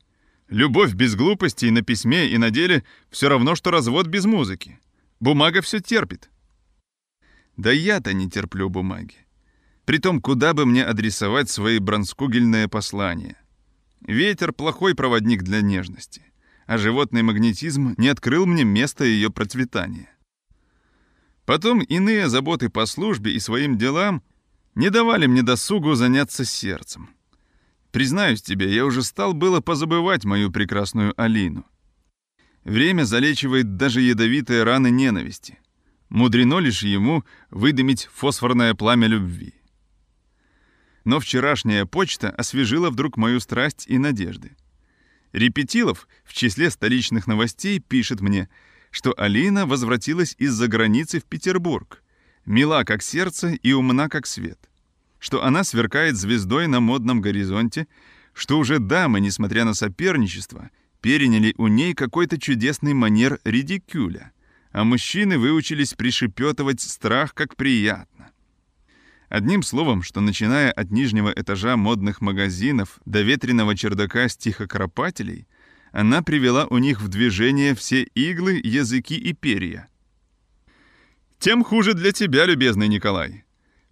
Любовь 0.50 0.96
без 0.96 1.16
глупостей 1.16 1.70
на 1.70 1.84
письме 1.84 2.28
и 2.28 2.38
на 2.40 2.50
деле 2.50 2.84
все 3.12 3.30
равно, 3.30 3.54
что 3.54 3.70
развод 3.70 4.08
без 4.08 4.26
музыки. 4.26 4.80
Бумага 5.20 5.62
все 5.62 5.80
терпит. 5.80 6.32
Да 7.56 7.72
я-то 7.72 8.14
не 8.14 8.28
терплю 8.30 8.68
бумаги. 8.68 9.28
Притом, 9.86 10.22
куда 10.22 10.56
бы 10.56 10.66
мне 10.66 10.84
адресовать 10.84 11.52
свои 11.52 11.78
бронскугельные 11.78 12.68
послания? 12.68 13.36
Ветер— 14.02 14.52
плохой 14.54 14.96
проводник 14.96 15.44
для 15.44 15.62
нежности, 15.62 16.24
а 16.66 16.80
животный 16.80 17.22
магнетизм 17.22 17.94
не 17.98 18.08
открыл 18.08 18.48
мне 18.48 18.64
места 18.64 19.04
ее 19.04 19.30
процветания. 19.30 20.10
Потом 21.46 21.82
иные 21.82 22.28
заботы 22.28 22.70
по 22.70 22.88
службе 22.88 23.34
и 23.34 23.40
своим 23.40 23.78
делам 23.78 24.24
не 24.80 24.90
давали 24.90 25.28
мне 25.28 25.44
досугу 25.44 25.94
заняться 25.96 26.46
сердцем. 26.46 27.10
Признаюсь 27.92 28.42
тебе, 28.42 28.74
я 28.74 28.86
уже 28.86 29.04
стал 29.04 29.34
было 29.34 29.60
позабывать 29.60 30.24
мою 30.24 30.52
прекрасную 30.52 31.14
Алину. 31.22 31.66
Время 32.64 33.04
залечивает 33.04 33.76
даже 33.76 34.00
ядовитые 34.00 34.64
раны 34.64 34.90
ненависти. 34.90 35.60
Мудрено 36.08 36.60
лишь 36.60 36.84
ему 36.84 37.26
выдымить 37.50 38.08
фосфорное 38.14 38.74
пламя 38.74 39.08
любви. 39.08 39.54
Но 41.04 41.20
вчерашняя 41.20 41.86
почта 41.86 42.30
освежила 42.30 42.90
вдруг 42.90 43.18
мою 43.18 43.42
страсть 43.42 43.84
и 43.86 43.98
надежды. 43.98 44.56
Репетилов 45.34 46.08
в 46.24 46.32
числе 46.32 46.70
столичных 46.70 47.28
новостей 47.28 47.80
пишет 47.80 48.22
мне, 48.22 48.48
что 48.92 49.14
Алина 49.18 49.66
возвратилась 49.66 50.36
из-за 50.38 50.70
границы 50.70 51.20
в 51.20 51.26
Петербург, 51.26 52.02
мила 52.46 52.86
как 52.86 53.04
сердце 53.04 53.50
и 53.50 53.74
умна 53.74 54.08
как 54.08 54.26
свет 54.26 54.69
что 55.20 55.44
она 55.44 55.64
сверкает 55.64 56.16
звездой 56.16 56.68
на 56.68 56.80
модном 56.80 57.22
горизонте, 57.22 57.88
что 58.34 58.58
уже 58.58 58.80
дамы, 58.80 59.20
несмотря 59.20 59.66
на 59.66 59.74
соперничество, 59.74 60.70
переняли 61.02 61.54
у 61.58 61.68
ней 61.68 61.94
какой-то 61.94 62.40
чудесный 62.40 62.94
манер 62.94 63.40
редикюля, 63.44 64.32
а 64.72 64.84
мужчины 64.84 65.38
выучились 65.38 65.94
пришепетывать 65.94 66.82
страх 66.82 67.34
как 67.34 67.56
приятно. 67.56 68.32
Одним 69.28 69.62
словом, 69.62 70.02
что 70.02 70.22
начиная 70.22 70.72
от 70.72 70.90
нижнего 70.90 71.32
этажа 71.36 71.78
модных 71.78 72.22
магазинов 72.22 73.00
до 73.06 73.22
ветреного 73.22 73.76
чердака 73.76 74.28
стихокропателей, 74.28 75.48
она 75.92 76.24
привела 76.24 76.66
у 76.66 76.78
них 76.78 77.02
в 77.02 77.08
движение 77.10 77.76
все 77.76 78.04
иглы, 78.04 78.60
языки 78.64 79.16
и 79.16 79.34
перья. 79.34 79.88
«Тем 81.40 81.64
хуже 81.64 81.94
для 81.94 82.12
тебя, 82.12 82.46
любезный 82.46 82.88
Николай», 82.88 83.44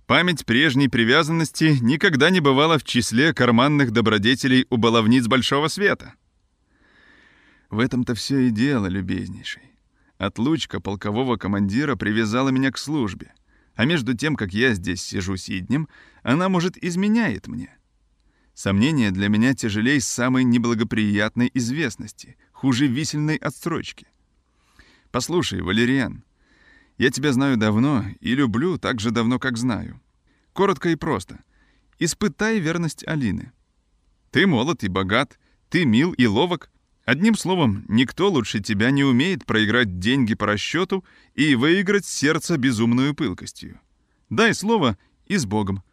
Память 0.07 0.45
прежней 0.45 0.87
привязанности 0.87 1.79
никогда 1.81 2.29
не 2.29 2.39
бывала 2.39 2.79
в 2.79 2.85
числе 2.85 3.33
карманных 3.33 3.91
добродетелей 3.91 4.65
у 4.69 4.77
баловниц 4.77 5.27
Большого 5.27 5.67
Света. 5.67 6.13
В 7.69 7.79
этом-то 7.79 8.15
все 8.15 8.47
и 8.47 8.49
дело, 8.49 8.85
любезнейший. 8.87 9.63
Отлучка 10.17 10.79
полкового 10.79 11.35
командира 11.35 11.97
привязала 11.97 12.47
меня 12.49 12.71
к 12.71 12.77
службе, 12.77 13.33
а 13.75 13.83
между 13.83 14.13
тем, 14.13 14.37
как 14.37 14.53
я 14.53 14.73
здесь 14.75 15.03
сижу 15.03 15.35
сиднем, 15.35 15.89
она, 16.23 16.47
может, 16.47 16.81
изменяет 16.81 17.47
мне. 17.47 17.77
Сомнение 18.53 19.11
для 19.11 19.27
меня 19.27 19.53
тяжелей 19.55 19.99
самой 19.99 20.45
неблагоприятной 20.45 21.51
известности, 21.53 22.37
хуже 22.53 22.87
висельной 22.87 23.35
отстрочки. 23.35 24.07
Послушай, 25.11 25.61
Валериан, 25.61 26.23
я 26.97 27.11
тебя 27.11 27.31
знаю 27.31 27.57
давно 27.57 28.05
и 28.19 28.33
люблю 28.33 28.77
так 28.77 28.99
же 28.99 29.11
давно, 29.11 29.39
как 29.39 29.57
знаю. 29.57 30.01
Коротко 30.53 30.89
и 30.89 30.95
просто. 30.95 31.39
Испытай 31.99 32.59
верность 32.59 33.07
Алины. 33.07 33.51
Ты 34.31 34.47
молод 34.47 34.83
и 34.83 34.87
богат, 34.87 35.39
ты 35.69 35.85
мил 35.85 36.11
и 36.13 36.25
ловок. 36.25 36.71
Одним 37.05 37.35
словом, 37.35 37.85
никто 37.87 38.29
лучше 38.29 38.59
тебя 38.59 38.91
не 38.91 39.03
умеет 39.03 39.45
проиграть 39.45 39.99
деньги 39.99 40.33
по 40.33 40.45
расчету 40.45 41.05
и 41.35 41.55
выиграть 41.55 42.05
сердце 42.05 42.57
безумную 42.57 43.13
пылкостью. 43.13 43.79
Дай 44.29 44.53
слово 44.53 44.97
и 45.25 45.37
с 45.37 45.45
Богом. 45.45 45.83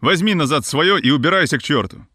Возьми 0.00 0.34
назад 0.34 0.66
свое 0.66 1.00
и 1.00 1.10
убирайся 1.10 1.58
к 1.58 1.62
черту. 1.62 2.06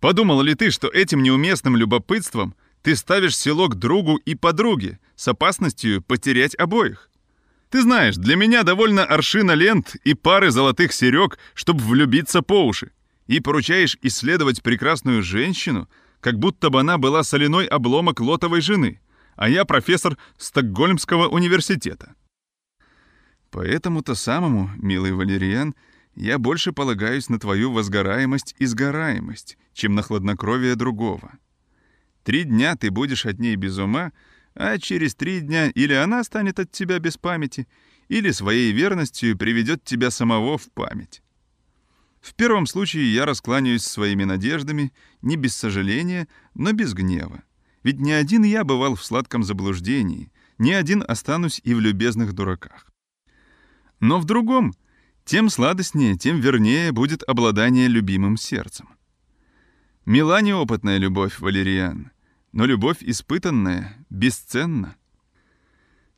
Подумал 0.00 0.42
ли 0.42 0.54
ты, 0.54 0.70
что 0.70 0.88
этим 0.88 1.22
неуместным 1.22 1.76
любопытством 1.76 2.54
ты 2.82 2.94
ставишь 2.94 3.36
село 3.36 3.68
к 3.68 3.74
другу 3.74 4.16
и 4.16 4.34
подруге 4.34 5.00
с 5.16 5.26
опасностью 5.26 6.02
потерять 6.02 6.54
обоих? 6.54 7.10
Ты 7.70 7.82
знаешь, 7.82 8.16
для 8.16 8.36
меня 8.36 8.62
довольно 8.62 9.04
аршина 9.04 9.52
лент 9.52 9.96
и 10.04 10.14
пары 10.14 10.50
золотых 10.50 10.92
серег, 10.92 11.38
чтобы 11.54 11.82
влюбиться 11.82 12.42
по 12.42 12.64
уши. 12.64 12.92
И 13.26 13.40
поручаешь 13.40 13.98
исследовать 14.02 14.62
прекрасную 14.62 15.22
женщину, 15.22 15.88
как 16.20 16.38
будто 16.38 16.70
бы 16.70 16.80
она 16.80 16.96
была 16.96 17.24
соляной 17.24 17.66
обломок 17.66 18.20
лотовой 18.20 18.60
жены, 18.60 19.00
а 19.34 19.48
я 19.48 19.64
профессор 19.64 20.16
Стокгольмского 20.38 21.26
университета. 21.28 22.14
Поэтому-то 23.50 24.14
самому, 24.14 24.70
милый 24.76 25.12
Валериан, 25.12 25.74
я 26.14 26.38
больше 26.38 26.72
полагаюсь 26.72 27.28
на 27.28 27.40
твою 27.40 27.72
возгораемость 27.72 28.54
и 28.58 28.66
сгораемость, 28.66 29.58
чем 29.72 29.94
на 29.94 30.02
хладнокровие 30.02 30.76
другого. 30.76 31.32
Три 32.22 32.44
дня 32.44 32.76
ты 32.76 32.90
будешь 32.90 33.26
от 33.26 33.38
ней 33.40 33.56
без 33.56 33.76
ума— 33.76 34.12
а 34.56 34.78
через 34.78 35.14
три 35.14 35.40
дня 35.40 35.68
или 35.70 35.92
она 35.92 36.24
станет 36.24 36.58
от 36.58 36.72
тебя 36.72 36.98
без 36.98 37.18
памяти, 37.18 37.68
или 38.08 38.30
своей 38.30 38.72
верностью 38.72 39.36
приведет 39.36 39.84
тебя 39.84 40.10
самого 40.10 40.58
в 40.58 40.70
память. 40.72 41.22
В 42.20 42.34
первом 42.34 42.66
случае 42.66 43.12
я 43.12 43.26
раскланяюсь 43.26 43.84
своими 43.84 44.24
надеждами, 44.24 44.92
не 45.22 45.36
без 45.36 45.54
сожаления, 45.54 46.26
но 46.54 46.72
без 46.72 46.94
гнева. 46.94 47.42
Ведь 47.82 48.00
не 48.00 48.12
один 48.12 48.42
я 48.42 48.64
бывал 48.64 48.96
в 48.96 49.04
сладком 49.04 49.44
заблуждении, 49.44 50.32
не 50.58 50.72
один 50.72 51.04
останусь 51.06 51.60
и 51.62 51.74
в 51.74 51.80
любезных 51.80 52.32
дураках. 52.32 52.86
Но 54.00 54.18
в 54.18 54.24
другом, 54.24 54.74
тем 55.24 55.50
сладостнее, 55.50 56.16
тем 56.16 56.40
вернее 56.40 56.92
будет 56.92 57.22
обладание 57.22 57.88
любимым 57.88 58.36
сердцем. 58.36 58.88
Мила 60.04 60.40
неопытная 60.40 60.98
любовь, 60.98 61.40
Валериан, 61.40 62.10
но 62.56 62.64
любовь 62.64 63.02
испытанная 63.02 63.94
бесценна. 64.08 64.96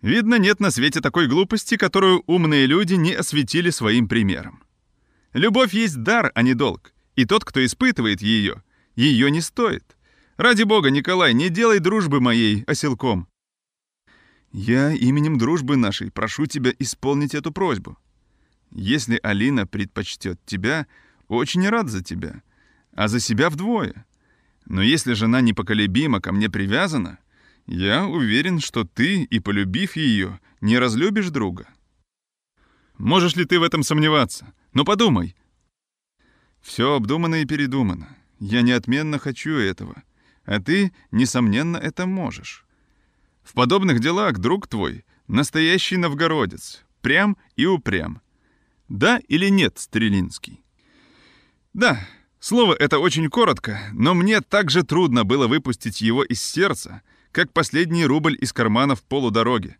Видно, 0.02 0.37
нет 0.37 0.61
на 0.61 0.71
свете 0.71 1.00
такой 1.00 1.26
глупости, 1.26 1.76
которую 1.76 2.23
умные 2.28 2.66
люди 2.66 2.95
не 2.95 3.12
осветили 3.12 3.71
своим 3.71 4.07
примером. 4.07 4.62
Любовь 5.33 5.75
есть 5.75 6.00
дар, 6.04 6.30
а 6.37 6.42
не 6.42 6.54
долг, 6.54 6.95
и 7.16 7.25
тот, 7.25 7.45
кто 7.45 7.64
испытывает 7.66 8.23
ее, 8.23 8.62
ее 8.95 9.33
не 9.33 9.40
стоит. 9.40 9.97
Ради 10.37 10.62
бога, 10.62 10.90
Николай, 10.90 11.35
не 11.35 11.49
делай 11.49 11.80
дружбы 11.80 12.21
моей 12.21 12.62
оселком. 12.68 13.26
Я 14.52 14.92
именем 14.92 15.38
дружбы 15.38 15.76
нашей 15.76 16.12
прошу 16.12 16.47
тебя 16.47 16.71
исполнить 16.78 17.35
эту 17.35 17.50
просьбу. 17.50 17.99
Если 18.71 19.18
Алина 19.25 19.66
предпочтет 19.66 20.38
тебя, 20.47 20.87
очень 21.26 21.68
рад 21.68 21.88
за 21.88 22.04
тебя, 22.04 22.45
а 22.92 23.09
за 23.09 23.18
себя 23.18 23.50
вдвое. 23.50 24.07
Но 24.68 24.82
если 24.82 25.14
жена 25.14 25.40
непоколебимо 25.40 26.20
ко 26.20 26.30
мне 26.30 26.50
привязана, 26.50 27.18
я 27.66 28.06
уверен, 28.06 28.60
что 28.60 28.84
ты, 28.84 29.22
и 29.22 29.40
полюбив 29.40 29.96
ее, 29.96 30.40
не 30.60 30.78
разлюбишь 30.78 31.30
друга. 31.30 31.68
Можешь 32.98 33.34
ли 33.34 33.46
ты 33.46 33.58
в 33.58 33.62
этом 33.62 33.82
сомневаться? 33.82 34.52
Но 34.75 34.84
подумай. 34.84 35.34
Все 36.60 36.94
обдумано 36.94 37.37
и 37.37 37.46
передумано. 37.46 38.14
Я 38.40 38.60
неотменно 38.60 39.18
хочу 39.18 39.52
этого, 39.54 40.02
а 40.44 40.60
ты, 40.60 40.92
несомненно, 41.10 41.78
это 41.78 42.06
можешь. 42.06 42.66
В 43.42 43.54
подобных 43.54 44.00
делах 44.00 44.38
друг 44.38 44.68
твой— 44.68 45.06
настоящий 45.28 45.96
новгородец, 45.96 46.84
прям 47.00 47.38
и 47.56 47.64
упрям. 47.64 48.20
Да 48.88 49.18
или 49.28 49.48
нет, 49.48 49.78
Стрелинский? 49.78 50.62
Да, 51.72 52.06
Слово 52.40 52.75
это 52.75 52.99
очень 52.99 53.28
коротко, 53.28 53.80
но 53.92 54.14
мне 54.14 54.40
так 54.40 54.71
же 54.71 54.85
трудно 54.85 55.25
было 55.25 55.49
выпустить 55.49 56.00
его 56.00 56.23
из 56.23 56.40
сердца, 56.40 57.02
как 57.33 57.52
последний 57.52 58.07
рубль 58.07 58.37
из 58.40 58.52
кармана 58.52 58.95
в 58.95 59.02
полудороге. 59.02 59.76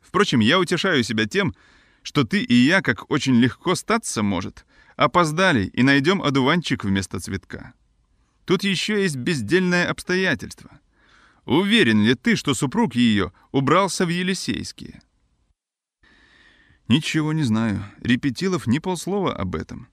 Впрочем, 0.00 0.40
я 0.40 0.58
утешаю 0.58 1.04
себя 1.04 1.26
тем, 1.26 1.54
что 2.02 2.24
ты 2.24 2.42
и 2.42 2.54
я, 2.54 2.82
как 2.82 3.10
очень 3.10 3.36
легко 3.36 3.74
статься 3.76 4.22
может, 4.22 4.66
опоздали 4.96 5.66
и 5.66 5.82
найдем 5.82 6.22
одуванчик 6.22 6.84
вместо 6.84 7.20
цветка. 7.20 7.74
Тут 8.44 8.64
еще 8.64 9.02
есть 9.02 9.16
бездельное 9.16 9.88
обстоятельство. 9.88 10.80
Уверен 11.44 12.02
ли 12.02 12.14
ты, 12.14 12.34
что 12.34 12.54
супруг 12.54 12.96
ее 12.96 13.32
убрался 13.52 14.04
в 14.04 14.08
Елисейские? 14.08 15.00
Ничего 16.88 17.32
не 17.32 17.44
знаю. 17.44 17.84
Репетилов 18.00 18.66
ни 18.66 18.80
полслова 18.80 19.32
об 19.32 19.54
этом. 19.54 19.88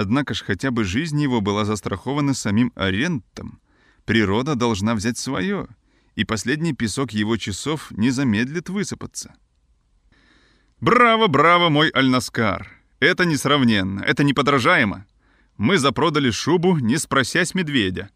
Однако 0.00 0.32
ж 0.32 0.44
хотя 0.46 0.70
бы 0.70 0.84
жизнь 0.84 1.20
его 1.20 1.42
была 1.42 1.66
застрахована 1.66 2.32
самим 2.32 2.72
арендом. 2.74 3.60
Природа 4.06 4.54
должна 4.54 4.94
взять 4.94 5.18
свое, 5.18 5.68
и 6.14 6.24
последний 6.24 6.72
песок 6.72 7.12
его 7.12 7.36
часов 7.36 7.90
не 7.90 8.08
замедлит 8.08 8.70
высыпаться. 8.70 9.34
Браво, 10.80 11.26
браво, 11.26 11.68
мой 11.68 11.90
Альнаскар! 11.90 12.66
Это 12.98 13.26
несравненно, 13.26 14.00
это 14.00 14.24
неподражаемо. 14.24 15.04
Мы 15.58 15.76
запродали 15.76 16.30
шубу, 16.30 16.78
не 16.78 16.96
спросясь 16.96 17.54
медведя. 17.54 18.08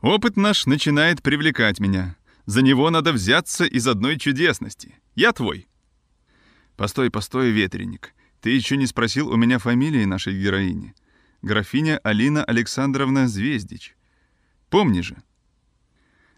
Опыт 0.00 0.36
наш 0.36 0.66
начинает 0.66 1.22
привлекать 1.22 1.78
меня. 1.78 2.16
За 2.46 2.62
него 2.62 2.90
надо 2.90 3.12
взяться 3.12 3.64
из 3.64 3.86
одной 3.86 4.18
чудесности. 4.18 4.96
Я 5.14 5.32
твой. 5.32 5.68
Постой, 6.76 7.12
постой, 7.12 7.52
ветреник. 7.52 8.12
Ты 8.44 8.50
еще 8.50 8.76
не 8.76 8.86
спросил 8.86 9.30
у 9.30 9.36
меня 9.36 9.58
фамилии 9.58 10.04
нашей 10.04 10.38
героини. 10.38 10.94
Графиня 11.40 11.98
Алина 12.04 12.44
Александровна 12.44 13.26
Звездич. 13.26 13.96
Помни 14.68 15.00
же. 15.00 15.16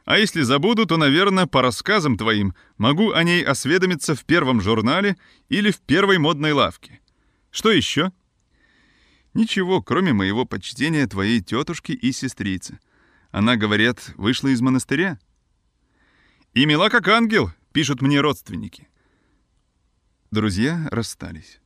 А 0.04 0.16
если 0.16 0.42
забуду, 0.42 0.86
то, 0.86 0.98
наверное, 0.98 1.46
по 1.46 1.62
рассказам 1.62 2.16
твоим 2.16 2.54
могу 2.78 3.10
о 3.10 3.24
ней 3.24 3.42
осведомиться 3.42 4.14
в 4.14 4.24
первом 4.24 4.60
журнале 4.60 5.16
или 5.48 5.72
в 5.72 5.80
первой 5.80 6.18
модной 6.18 6.52
лавке. 6.52 7.00
Что 7.50 7.72
еще? 7.72 8.12
Ничего, 9.34 9.82
кроме 9.82 10.12
моего 10.12 10.44
почтения 10.44 11.08
твоей 11.08 11.40
тетушки 11.40 11.90
и 11.90 12.12
сестрицы. 12.12 12.78
Она, 13.32 13.56
говорят, 13.56 14.12
вышла 14.14 14.46
из 14.46 14.60
монастыря. 14.60 15.18
И 16.54 16.66
мила 16.66 16.88
как 16.88 17.08
ангел, 17.08 17.50
пишут 17.72 18.00
мне 18.00 18.20
родственники. 18.20 18.86
Друзья 20.30 20.86
расстались. 20.92 21.58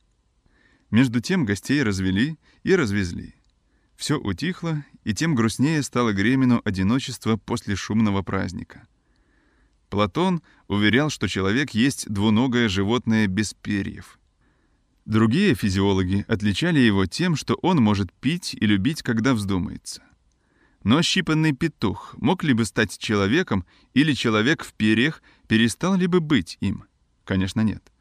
Между 0.91 1.21
тем 1.21 1.45
гостей 1.45 1.81
развели 1.83 2.37
и 2.63 2.75
развезли. 2.75 3.33
Все 3.95 4.19
утихло, 4.19 4.85
и 5.05 5.13
тем 5.13 5.35
грустнее 5.35 5.81
стало 5.83 6.11
Гремину 6.11 6.61
одиночество 6.65 7.37
после 7.37 7.75
шумного 7.75 8.23
праздника. 8.23 8.87
Платон 9.89 10.41
уверял, 10.67 11.09
что 11.09 11.27
человек 11.27 11.71
есть 11.71 12.09
двуногое 12.09 12.67
животное 12.67 13.27
без 13.27 13.53
перьев. 13.53 14.19
Другие 15.05 15.55
физиологи 15.55 16.25
отличали 16.27 16.79
его 16.79 17.05
тем, 17.05 17.35
что 17.35 17.55
он 17.55 17.77
может 17.77 18.11
пить 18.11 18.53
и 18.53 18.65
любить, 18.65 19.01
когда 19.01 19.33
вздумается. 19.33 20.03
Но 20.83 20.97
ощипанный 20.97 21.53
петух 21.53 22.15
мог 22.17 22.43
ли 22.43 22.53
бы 22.53 22.65
стать 22.65 22.97
человеком, 22.97 23.65
или 23.93 24.13
человек 24.13 24.63
в 24.63 24.73
перьях 24.73 25.21
перестал 25.47 25.95
ли 25.95 26.07
бы 26.07 26.19
быть 26.19 26.57
им? 26.59 26.85
Конечно, 27.23 27.61
нет. 27.61 27.91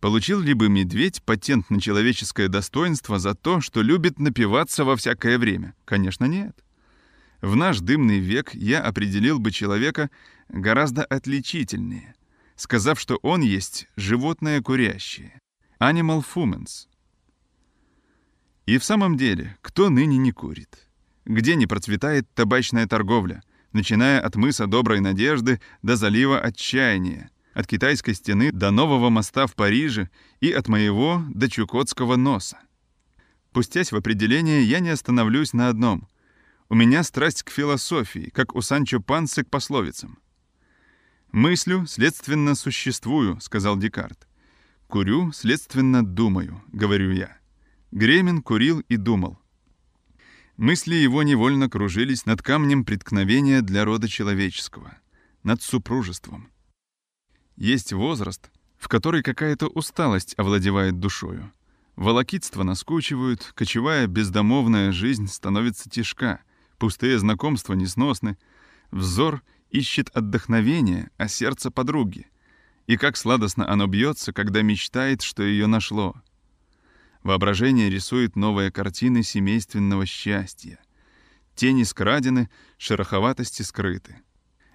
Получил 0.00 0.40
ли 0.40 0.54
бы 0.54 0.68
медведь 0.68 1.22
патент 1.24 1.70
на 1.70 1.80
человеческое 1.80 2.48
достоинство 2.48 3.18
за 3.18 3.34
то, 3.34 3.60
что 3.60 3.82
любит 3.82 4.20
напиваться 4.20 4.84
во 4.84 4.96
всякое 4.96 5.38
время? 5.38 5.74
Конечно, 5.84 6.26
нет. 6.26 6.56
В 7.40 7.56
наш 7.56 7.80
дымный 7.80 8.20
век 8.20 8.54
я 8.54 8.80
определил 8.80 9.40
бы 9.40 9.50
человека 9.50 10.10
гораздо 10.48 11.04
отличительнее, 11.04 12.14
сказав, 12.54 13.00
что 13.00 13.16
он 13.22 13.42
есть 13.42 13.88
животное 13.96 14.62
курящее. 14.62 15.40
Animal 15.80 16.24
fumens. 16.24 16.86
И 18.66 18.78
в 18.78 18.84
самом 18.84 19.16
деле, 19.16 19.56
кто 19.62 19.88
ныне 19.88 20.16
не 20.16 20.30
курит? 20.30 20.88
Где 21.24 21.56
не 21.56 21.66
процветает 21.66 22.28
табачная 22.34 22.86
торговля, 22.86 23.42
начиная 23.72 24.20
от 24.20 24.36
мыса 24.36 24.66
Доброй 24.66 25.00
Надежды 25.00 25.60
до 25.82 25.96
залива 25.96 26.40
Отчаяния, 26.40 27.30
от 27.58 27.66
китайской 27.66 28.14
стены 28.14 28.52
до 28.52 28.70
нового 28.70 29.10
моста 29.10 29.48
в 29.48 29.56
Париже 29.56 30.10
и 30.38 30.52
от 30.52 30.68
моего 30.68 31.24
до 31.28 31.50
Чукотского 31.50 32.14
носа. 32.14 32.56
Пустясь 33.52 33.90
в 33.90 33.96
определение, 33.96 34.62
я 34.62 34.78
не 34.78 34.90
остановлюсь 34.90 35.52
на 35.52 35.68
одном. 35.68 36.06
У 36.68 36.76
меня 36.76 37.02
страсть 37.02 37.42
к 37.42 37.50
философии, 37.50 38.30
как 38.32 38.54
у 38.54 38.60
Санчо 38.60 39.00
Пансы 39.00 39.42
к 39.42 39.50
пословицам. 39.50 40.20
«Мыслю, 41.32 41.84
следственно, 41.88 42.54
существую»,— 42.54 43.40
сказал 43.40 43.76
Декарт. 43.76 44.28
«Курю, 44.86 45.32
следственно, 45.32 46.06
думаю»,— 46.06 46.62
говорю 46.72 47.10
я. 47.10 47.38
Гремин 47.90 48.40
курил 48.40 48.84
и 48.88 48.96
думал. 48.96 49.36
Мысли 50.56 50.94
его 50.94 51.24
невольно 51.24 51.68
кружились 51.68 52.24
над 52.24 52.40
камнем 52.40 52.84
преткновения 52.84 53.62
для 53.62 53.84
рода 53.84 54.06
человеческого, 54.06 54.96
над 55.42 55.60
супружеством. 55.60 56.52
Есть 57.58 57.92
возраст, 57.92 58.52
в 58.78 58.86
который 58.86 59.24
какая-то 59.24 59.66
усталость 59.66 60.32
овладевает 60.36 61.00
душою. 61.00 61.52
Волокитство 61.96 62.62
наскучивают, 62.62 63.50
кочевая 63.56 64.06
бездомовная 64.06 64.92
жизнь 64.92 65.26
становится 65.26 65.90
тяжка, 65.90 66.40
пустые 66.78 67.18
знакомства 67.18 67.74
несносны, 67.74 68.38
взор 68.92 69.42
ищет 69.70 70.08
отдохновения, 70.10 71.10
а 71.16 71.26
сердце 71.26 71.72
подруги. 71.72 72.28
И 72.86 72.96
как 72.96 73.16
сладостно 73.16 73.68
оно 73.68 73.88
бьется, 73.88 74.32
когда 74.32 74.62
мечтает, 74.62 75.22
что 75.22 75.42
ее 75.42 75.66
нашло. 75.66 76.14
Воображение 77.24 77.90
рисует 77.90 78.36
новые 78.36 78.70
картины 78.70 79.24
семейственного 79.24 80.06
счастья. 80.06 80.78
Тени 81.56 81.82
скрадены, 81.82 82.50
шероховатости 82.78 83.62
скрыты. 83.62 84.20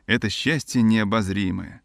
Это 0.06 0.30
счастье 0.30 0.82
необозримое. 0.82 1.83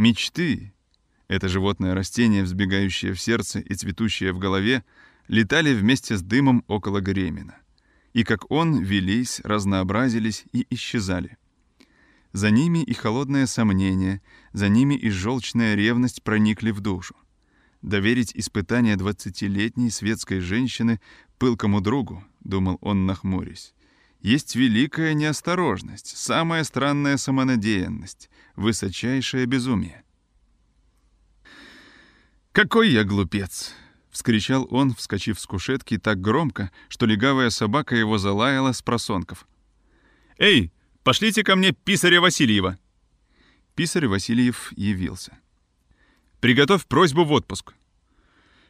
Мечты— 0.00 0.72
это 1.28 1.46
животное 1.50 1.94
растение, 1.94 2.42
взбегающее 2.42 3.12
в 3.12 3.20
сердце 3.20 3.58
и 3.58 3.74
цветущее 3.74 4.32
в 4.32 4.38
голове, 4.38 4.82
летали 5.28 5.74
вместе 5.74 6.16
с 6.16 6.22
дымом 6.22 6.64
около 6.68 7.02
Гремина. 7.02 7.58
И 8.14 8.24
как 8.24 8.50
он, 8.50 8.82
велись, 8.82 9.42
разнообразились 9.44 10.44
и 10.52 10.66
исчезали. 10.70 11.36
За 12.32 12.50
ними 12.50 12.82
и 12.82 12.94
холодное 12.94 13.44
сомнение, 13.44 14.22
за 14.54 14.70
ними 14.70 14.94
и 14.94 15.10
желчная 15.10 15.74
ревность 15.74 16.22
проникли 16.22 16.70
в 16.70 16.80
душу. 16.80 17.14
Доверить 17.82 18.32
испытание 18.34 18.96
двадцатилетней 18.96 19.90
светской 19.90 20.40
женщины 20.40 20.98
пылкому 21.36 21.82
другу, 21.82 22.24
думал 22.42 22.78
он, 22.80 23.04
нахмурясь, 23.04 23.74
есть 24.22 24.56
великая 24.56 25.12
неосторожность, 25.12 26.16
самая 26.16 26.64
странная 26.64 27.18
самонадеянность, 27.18 28.29
высочайшее 28.56 29.46
безумие. 29.46 30.04
«Какой 32.52 32.90
я 32.90 33.04
глупец!»— 33.04 33.74
вскричал 34.10 34.66
он, 34.70 34.94
вскочив 34.94 35.38
с 35.38 35.46
кушетки 35.46 35.98
так 35.98 36.20
громко, 36.20 36.70
что 36.88 37.06
легавая 37.06 37.50
собака 37.50 37.94
его 37.94 38.18
залаяла 38.18 38.72
с 38.72 38.82
просонков. 38.82 39.46
«Эй, 40.36 40.72
пошлите 41.04 41.44
ко 41.44 41.54
мне 41.54 41.72
писаря 41.72 42.20
Васильева!» 42.20 42.78
Писарь 43.76 44.08
Васильев 44.08 44.72
явился. 44.76 45.38
«Приготовь 46.40 46.86
просьбу 46.86 47.24
в 47.24 47.32
отпуск». 47.32 47.74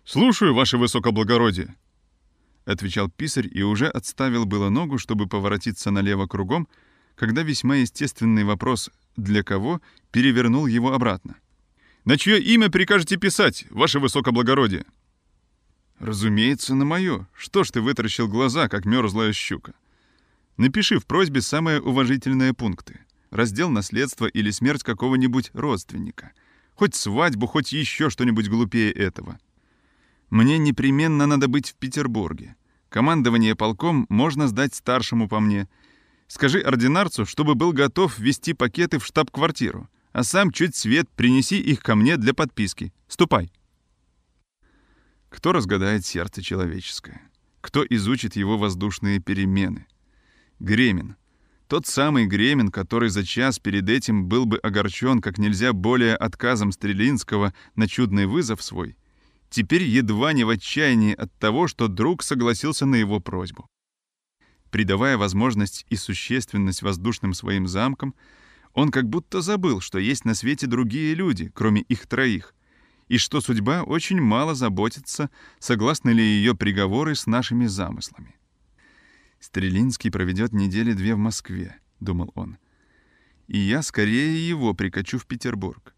«Слушаю, 0.05 0.55
ваше 0.55 0.77
высокоблагородие»,— 0.77 1.75
отвечал 2.65 3.09
писарь 3.11 3.49
и 3.51 3.63
уже 3.63 3.89
отставил 3.89 4.45
было 4.45 4.69
ногу, 4.69 4.99
чтобы 4.99 5.27
поворотиться 5.27 5.91
налево 5.91 6.27
кругом, 6.27 6.69
когда 7.15 7.43
весьма 7.43 7.77
естественный 7.77 8.45
вопрос 8.45 8.91
«для 9.23 9.43
кого?» 9.43 9.81
перевернул 10.11 10.67
его 10.67 10.93
обратно. 10.93 11.37
«На 12.05 12.17
чье 12.17 12.41
имя 12.41 12.71
прикажете 12.71 13.17
писать, 13.17 13.67
ваше 13.71 14.01
высокоблагородие?» 14.01 14.85
«Разумеется, 15.99 16.75
на 16.75 16.85
мое. 16.85 17.29
Что 17.35 17.63
ж 17.63 17.71
ты 17.71 17.81
вытаращил 17.83 18.27
глаза, 18.27 18.69
как 18.69 18.87
мерзлая 18.87 19.33
щука? 19.35 19.75
Напиши 20.57 20.99
в 20.99 21.07
просьбе 21.07 21.43
самые 21.43 21.81
уважительные 21.81 22.55
пункты. 22.55 23.01
Раздел 23.31 23.69
наследства 23.69 24.27
или 24.27 24.51
смерть 24.51 24.83
какого-нибудь 24.83 25.51
родственника. 25.53 26.33
Хоть 26.75 26.95
свадьбу, 26.95 27.47
хоть 27.47 27.73
еще 27.73 28.09
что-нибудь 28.09 28.49
глупее 28.49 28.91
этого. 28.91 29.39
Мне 30.31 30.57
непременно 30.57 31.27
надо 31.27 31.49
быть 31.49 31.71
в 31.71 31.75
Петербурге. 31.75 32.57
Командование 32.89 33.55
полком 33.55 34.07
можно 34.09 34.49
сдать 34.49 34.75
старшему 34.75 35.29
по 35.29 35.39
мне— 35.39 35.69
Скажи 36.31 36.61
ординарцу, 36.61 37.27
чтобы 37.27 37.55
был 37.55 37.73
готов 37.73 38.19
вести 38.19 38.55
пакеты 38.55 38.99
в 38.99 39.05
штаб-квартиру, 39.05 39.89
а 40.13 40.23
сам 40.23 40.53
чуть 40.53 40.77
свет 40.77 41.11
принеси 41.11 41.61
их 41.61 41.83
ко 41.83 41.95
мне 41.95 42.17
для 42.17 42.33
подписки. 42.33 42.93
Ступай. 43.09 43.53
Кто 45.29 45.53
разгадает 45.53 46.07
сердце 46.07 46.41
человеческое? 46.41 47.31
кто 47.61 47.85
изучит 47.89 48.37
его 48.37 48.59
воздушные 48.59 49.21
перемены. 49.21 49.87
Гремин. 50.59 51.17
Тот 51.69 51.87
самый 51.87 52.27
Гремин, 52.27 52.71
который 52.71 53.11
за 53.11 53.25
час 53.25 53.59
перед 53.59 53.89
этим 53.89 54.27
был 54.27 54.45
бы 54.45 54.59
огорчен 54.59 55.21
как 55.21 55.39
нельзя 55.39 55.73
более 55.73 56.17
отказом 56.17 56.73
Стрелинского 56.73 57.55
на 57.77 57.87
чудный 57.87 58.27
вызов 58.27 58.61
свой, 58.63 58.97
теперь 59.51 59.85
едва 59.85 60.33
не 60.33 60.45
в 60.45 60.49
отчаянии 60.49 61.15
от 61.15 61.33
того, 61.39 61.69
что 61.69 61.87
друг 61.87 62.23
согласился 62.23 62.87
на 62.87 62.97
его 62.97 63.21
просьбу. 63.21 63.69
Придавая 64.71 65.17
возможность 65.17 65.85
и 65.89 65.97
существенность 65.97 66.83
воздушным 66.83 67.35
своим 67.35 67.67
замкам, 67.67 68.15
он 68.73 68.91
как 68.91 69.09
будто 69.09 69.41
забыл, 69.41 69.81
что 69.81 69.99
есть 69.99 70.25
на 70.25 70.35
свете 70.35 70.67
другие 70.67 71.15
люди, 71.15 71.51
кроме 71.55 71.83
их 71.83 72.07
троих, 72.07 72.55
и 73.09 73.19
что 73.19 73.41
судьба 73.41 73.83
очень 73.83 74.21
мало 74.21 74.55
заботится, 74.55 75.29
согласны 75.59 76.11
ли 76.11 76.23
ее 76.23 76.55
приговоры 76.55 77.17
с 77.17 77.27
нашими 77.27 77.67
замыслами. 77.67 78.37
«Стрелинский 79.41 80.11
проведет 80.11 80.53
недели 80.53 80.93
две 80.93 81.15
в 81.15 81.19
Москве»,— 81.19 81.77
думал 82.01 82.31
он. 82.37 82.59
«И 83.49 83.59
я 83.59 83.83
скорее 83.83 84.49
его 84.49 84.75
прикачу 84.75 85.19
в 85.19 85.27
Петербург. 85.27 85.97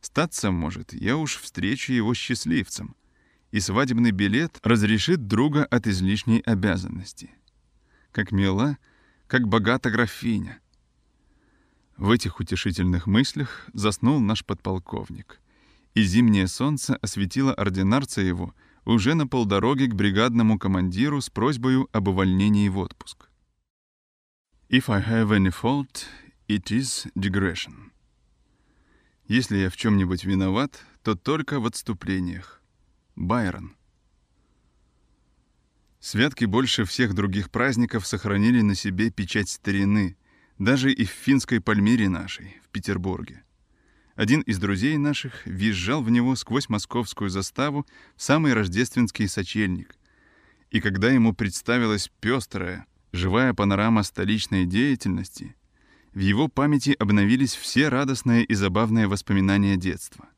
Статься 0.00 0.52
может, 0.52 0.92
я 0.92 1.16
уж 1.16 1.38
встречу 1.38 1.92
его 1.92 2.14
счастливцем, 2.14 2.94
и 3.50 3.58
свадебный 3.58 4.12
билет 4.12 4.60
разрешит 4.62 5.26
друга 5.26 5.64
от 5.64 5.88
излишней 5.88 6.40
обязанности. 6.40 7.30
Как 8.12 8.32
мила, 8.32 8.78
как 9.26 9.48
богата 9.48 9.90
графиня». 9.90 10.60
В 11.96 12.10
этих 12.10 12.40
утешительных 12.40 13.06
мыслях 13.06 13.68
заснул 13.72 14.20
наш 14.20 14.44
подполковник, 14.44 15.40
и 15.94 16.02
зимнее 16.02 16.46
солнце 16.46 16.96
осветило 16.96 17.52
ординарца 17.52 18.20
его— 18.20 18.54
уже 18.84 19.14
на 19.14 19.26
полдороге 19.26 19.86
к 19.86 19.94
бригадному 19.94 20.58
командиру 20.58 21.20
с 21.20 21.30
просьбой 21.30 21.86
об 21.92 22.08
увольнении 22.08 22.68
в 22.68 22.78
отпуск. 22.78 23.28
If 24.68 24.88
I 24.88 25.00
have 25.00 25.30
any 25.30 25.52
fault, 25.52 26.06
it 26.48 26.70
is 26.70 27.10
digression. 27.14 27.90
Если 29.26 29.58
я 29.58 29.70
в 29.70 29.76
чем-нибудь 29.76 30.24
виноват, 30.24 30.84
то 31.02 31.14
только 31.14 31.60
в 31.60 31.66
отступлениях. 31.66 32.62
Байрон. 33.14 33.76
Святки 36.02 36.46
больше 36.46 36.84
всех 36.84 37.14
других 37.14 37.48
праздников 37.48 38.08
сохранили 38.08 38.60
на 38.60 38.74
себе 38.74 39.10
печать 39.10 39.48
старины, 39.48 40.16
даже 40.58 40.92
и 40.92 41.04
в 41.04 41.10
финской 41.10 41.60
Пальмире 41.60 42.08
нашей, 42.08 42.60
в 42.64 42.70
Петербурге. 42.70 43.44
Один 44.16 44.40
из 44.40 44.58
друзей 44.58 44.98
наших 44.98 45.46
визжал 45.46 46.02
в 46.02 46.10
него 46.10 46.34
сквозь 46.34 46.68
московскую 46.68 47.30
заставу 47.30 47.86
в 48.16 48.22
самый 48.22 48.52
рождественский 48.52 49.28
сочельник. 49.28 49.94
И 50.72 50.80
когда 50.80 51.08
ему 51.08 51.34
представилась 51.34 52.10
пестрая, 52.18 52.84
живая 53.12 53.54
панорама 53.54 54.02
столичной 54.02 54.66
деятельности, 54.66 55.54
в 56.14 56.18
его 56.18 56.48
памяти 56.48 56.96
обновились 56.98 57.54
все 57.54 57.88
радостные 57.88 58.44
и 58.44 58.54
забавные 58.54 59.06
воспоминания 59.06 59.76
детства. 59.76 60.28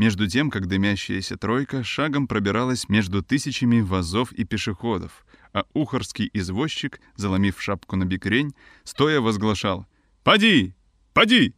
Между 0.00 0.26
тем, 0.26 0.50
как 0.50 0.66
дымящаяся 0.66 1.36
тройка 1.36 1.84
шагом 1.84 2.26
пробиралась 2.26 2.88
между 2.88 3.22
тысячами 3.22 3.82
вазов 3.82 4.32
и 4.32 4.44
пешеходов, 4.44 5.26
а 5.52 5.66
ухорский 5.74 6.30
извозчик, 6.32 7.02
заломив 7.16 7.60
шапку 7.60 7.96
на 7.96 8.06
бикрень, 8.06 8.54
стоя 8.82 9.20
возглашал 9.20 9.86
«Поди! 10.24 10.74
Поди!» 11.12 11.54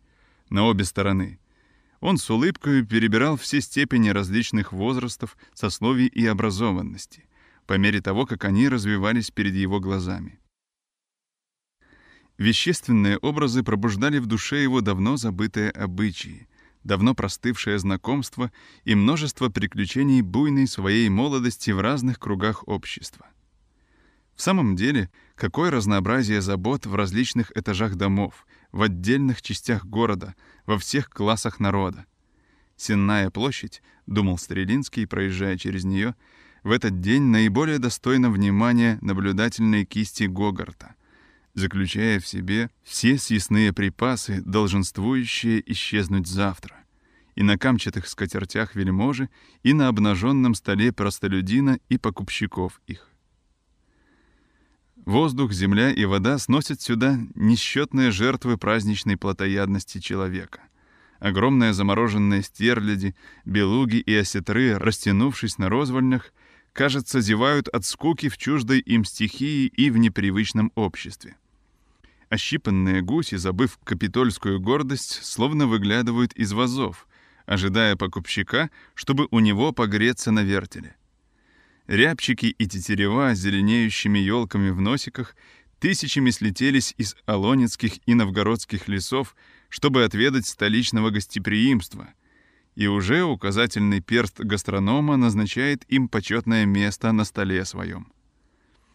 на 0.51 0.65
обе 0.65 0.85
стороны. 0.85 1.39
Он 2.01 2.19
с 2.19 2.29
улыбкой 2.31 2.85
перебирал 2.85 3.37
все 3.37 3.61
степени 3.61 4.09
различных 4.09 4.73
возрастов, 4.73 5.37
сословий 5.55 6.09
и 6.09 6.27
образованности, 6.27 7.29
по 7.69 7.75
мере 7.75 8.01
того, 8.01 8.27
как 8.27 8.45
они 8.45 8.69
развивались 8.69 9.31
перед 9.31 9.55
его 9.55 9.79
глазами. 9.79 10.41
Вещественные 12.39 13.19
образы 13.19 13.63
пробуждали 13.63 14.19
в 14.19 14.27
душе 14.27 14.65
его 14.65 14.81
давно 14.81 15.17
забытые 15.17 15.71
обычаи, 15.71 16.49
давно 16.85 17.15
простывшее 17.15 17.79
знакомство 17.79 18.51
и 18.85 18.95
множество 18.95 19.49
приключений 19.49 20.21
буйной 20.21 20.67
своей 20.67 21.09
молодости 21.09 21.71
в 21.71 21.81
разных 21.81 22.19
кругах 22.19 22.67
общества. 22.67 23.27
В 24.35 24.43
самом 24.43 24.77
деле, 24.77 25.11
какое 25.35 25.71
разнообразие 25.71 26.41
забот 26.41 26.87
в 26.87 26.95
различных 26.95 27.53
этажах 27.57 27.97
домов, 27.97 28.47
в 28.73 28.83
отдельных 28.83 29.43
частях 29.43 29.85
города, 29.85 30.35
во 30.67 30.79
всех 30.79 31.11
классах 31.11 31.61
народа. 31.61 32.07
Сенная 32.77 33.31
площадь, 33.31 33.83
думал 34.07 34.39
Стрелинский, 34.39 35.07
проезжая 35.07 35.59
через 35.59 35.85
нее, 35.85 36.17
в 36.63 36.71
этот 36.71 37.01
день 37.01 37.23
наиболее 37.23 37.79
достойна 37.79 38.31
внимания 38.31 38.99
наблюдательной 39.03 39.85
кисти 39.85 40.25
Гогарта, 40.25 40.95
заключая 41.55 42.21
в 42.21 42.27
себе 42.27 42.71
все 42.83 43.19
съестные 43.19 43.73
припасы, 43.73 44.43
долженствующие 44.45 45.63
исчезнуть 45.73 46.27
завтра, 46.27 46.77
и 47.35 47.43
на 47.43 47.59
камчатых 47.59 48.07
скатертях 48.07 48.75
вельможи, 48.75 49.29
и 49.63 49.73
на 49.73 49.89
обнаженном 49.89 50.55
столе 50.55 50.93
простолюдина 50.93 51.79
и 51.89 51.99
покупщиков 51.99 52.81
их. 52.87 53.09
Воздух, 55.05 55.53
земля 55.53 55.91
и 55.91 56.05
вода 56.05 56.39
сносят 56.39 56.81
сюда 56.81 57.19
несчетные 57.35 58.13
жертвы 58.13 58.57
праздничной 58.57 59.17
плотоядности 59.17 59.99
человека. 59.99 60.61
Огромные 61.19 61.73
замороженные 61.73 62.43
стерляди, 62.43 63.17
белуги 63.45 63.97
и 63.97 64.15
осетры, 64.15 64.79
растянувшись 64.79 65.59
на 65.59 65.69
розвольнях, 65.69 66.33
кажется, 66.73 67.21
зевают 67.21 67.69
от 67.69 67.85
скуки 67.85 68.29
в 68.29 68.39
чуждой 68.39 68.79
им 68.79 69.05
стихии 69.05 69.67
и 69.67 69.91
в 69.91 69.99
непривычном 69.99 70.71
обществе. 70.77 71.37
Ощипанные 72.33 73.03
гуси, 73.03 73.35
забыв 73.35 73.79
капитольскую 73.85 74.59
гордость, 74.59 75.23
словно 75.23 75.67
выглядывают 75.67 76.33
из 76.33 76.55
вазов, 76.55 77.07
ожидая 77.45 77.95
покупщика, 77.95 78.71
чтобы 78.95 79.29
у 79.31 79.39
него 79.39 79.73
погреться 79.73 80.31
на 80.31 80.43
вертеле. 80.43 80.97
Рябчики 81.87 82.47
и 82.47 82.67
тетерева 82.67 83.35
с 83.35 83.39
зеленеющими 83.39 84.19
елками 84.19 84.71
в 84.71 84.81
носиках 84.81 85.37
тысячами 85.79 86.31
слетелись 86.31 86.95
из 86.97 87.17
алонецких 87.27 87.99
и 88.07 88.15
новгородских 88.15 88.89
лесов, 88.89 89.37
чтобы 89.69 90.03
отведать 90.03 90.47
столичного 90.47 91.11
гостеприимства. 91.11 92.15
И 92.77 92.87
уже 92.87 93.25
указательный 93.25 94.01
перст 94.01 94.41
гастронома 94.41 95.19
назначает 95.19 95.85
им 95.91 96.09
почетное 96.09 96.65
место 96.65 97.13
на 97.13 97.25
столе 97.25 97.67
своем. 97.67 98.11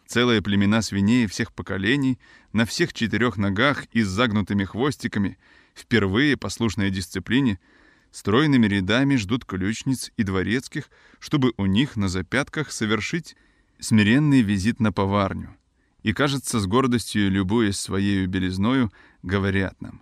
Целые 0.08 0.42
племена 0.42 0.82
свиней 0.82 1.28
всех 1.28 1.54
поколений, 1.54 2.18
на 2.54 2.66
всех 2.66 2.94
четырех 2.94 3.38
ногах 3.38 3.86
и 3.92 4.02
с 4.02 4.08
загнутыми 4.08 4.64
хвостиками, 4.64 5.38
впервые 5.76 6.38
послушной 6.38 6.90
дисциплине— 6.90 7.60
стройными 8.12 8.68
рядами 8.68 9.16
ждут 9.16 9.46
ключниц 9.46 10.12
и 10.18 10.24
дворецких, 10.24 10.90
чтобы 11.20 11.54
у 11.58 11.66
них 11.66 11.96
на 11.96 12.08
запятках 12.08 12.72
совершить 12.72 13.36
смиренный 13.80 14.42
визит 14.42 14.80
на 14.80 14.92
поварню. 14.92 15.56
И, 16.04 16.14
кажется, 16.14 16.60
с 16.60 16.66
гордостью, 16.66 17.30
любуясь 17.30 17.78
своей 17.78 18.26
белизною, 18.26 18.92
говорят 19.24 19.80
нам. 19.82 20.02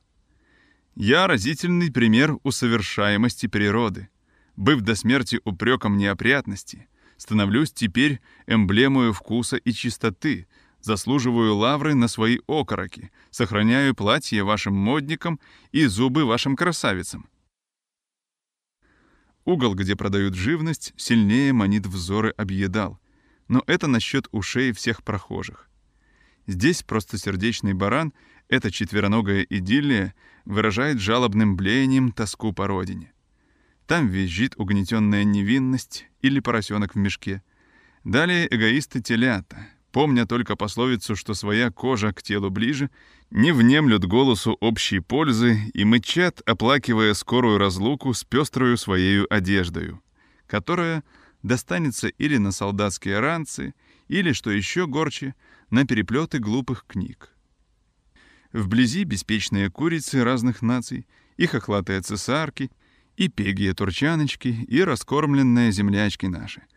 «Я 0.95 1.27
разительный 1.27 1.91
пример 1.91 2.37
усовершаемости 2.43 3.47
природы. 3.47 4.07
Быв 4.55 4.81
до 4.81 4.95
смерти 4.95 5.41
упреком 5.43 5.97
неопрятности, 5.97 6.87
становлюсь 7.17 7.71
теперь 7.71 8.21
эмблемою 8.47 9.13
вкуса 9.13 9.57
и 9.57 9.71
чистоты, 9.71 10.47
заслуживаю 10.81 11.55
лавры 11.55 11.95
на 11.95 12.07
свои 12.07 12.39
окороки, 12.47 13.11
сохраняю 13.31 13.95
платье 13.95 14.43
вашим 14.43 14.75
модникам 14.75 15.39
и 15.71 15.85
зубы 15.85 16.25
вашим 16.25 16.55
красавицам, 16.55 17.27
Угол, 19.45 19.75
где 19.75 19.95
продают 19.95 20.33
живность, 20.33 20.93
сильнее 20.97 21.53
манит 21.53 21.85
взоры 21.85 22.31
объедал. 22.31 22.99
Но 23.47 23.63
это 23.67 23.85
насчет 23.85 24.27
ушей 24.31 24.71
всех 24.71 25.03
прохожих. 25.03 25.69
Здесь 26.47 26.81
просто 26.81 27.19
сердечный 27.19 27.73
баран, 27.73 28.11
эта 28.49 28.71
четвероногая 28.71 29.45
идиллия, 29.47 30.15
выражает 30.45 30.99
жалобным 30.99 31.55
блеянием 31.55 32.11
тоску 32.11 32.53
по 32.53 32.65
родине. 32.65 33.13
Там 33.87 34.07
визжит 34.07 34.55
угнетенная 34.57 35.23
невинность 35.23 36.05
или 36.21 36.39
поросенок 36.39 36.95
в 36.95 36.97
мешке. 36.97 37.43
Далее 38.03 38.47
эгоисты 38.49 39.01
телята, 39.01 39.67
помня 39.91 40.25
только 40.25 40.55
пословицу, 40.55 41.15
что 41.15 41.33
своя 41.33 41.69
кожа 41.71 42.11
к 42.11 42.23
телу 42.23 42.49
ближе, 42.49 42.89
не 43.29 43.51
внемлют 43.51 44.05
голосу 44.05 44.53
общей 44.59 44.99
пользы 44.99 45.59
и 45.73 45.83
мычат, 45.85 46.41
оплакивая 46.45 47.13
скорую 47.13 47.57
разлуку 47.57 48.13
с 48.13 48.23
пестрою 48.23 48.77
своею 48.77 49.31
одеждою, 49.33 50.01
которая 50.47 51.03
достанется 51.43 52.07
или 52.07 52.37
на 52.37 52.51
солдатские 52.51 53.19
ранцы, 53.19 53.73
или, 54.07 54.33
что 54.33 54.51
еще 54.51 54.87
горче, 54.87 55.35
на 55.69 55.85
переплеты 55.85 56.39
глупых 56.39 56.85
книг. 56.87 57.35
Вблизи 58.51 59.03
беспечные 59.03 59.69
курицы 59.69 60.23
разных 60.23 60.61
наций, 60.61 61.07
и 61.37 61.47
хохлатые 61.47 62.01
цесарки, 62.01 62.71
и 63.17 63.27
пегие 63.27 63.73
турчаночки, 63.73 64.47
и 64.47 64.83
раскормленные 64.83 65.71
землячки 65.71 66.25
наши— 66.25 66.61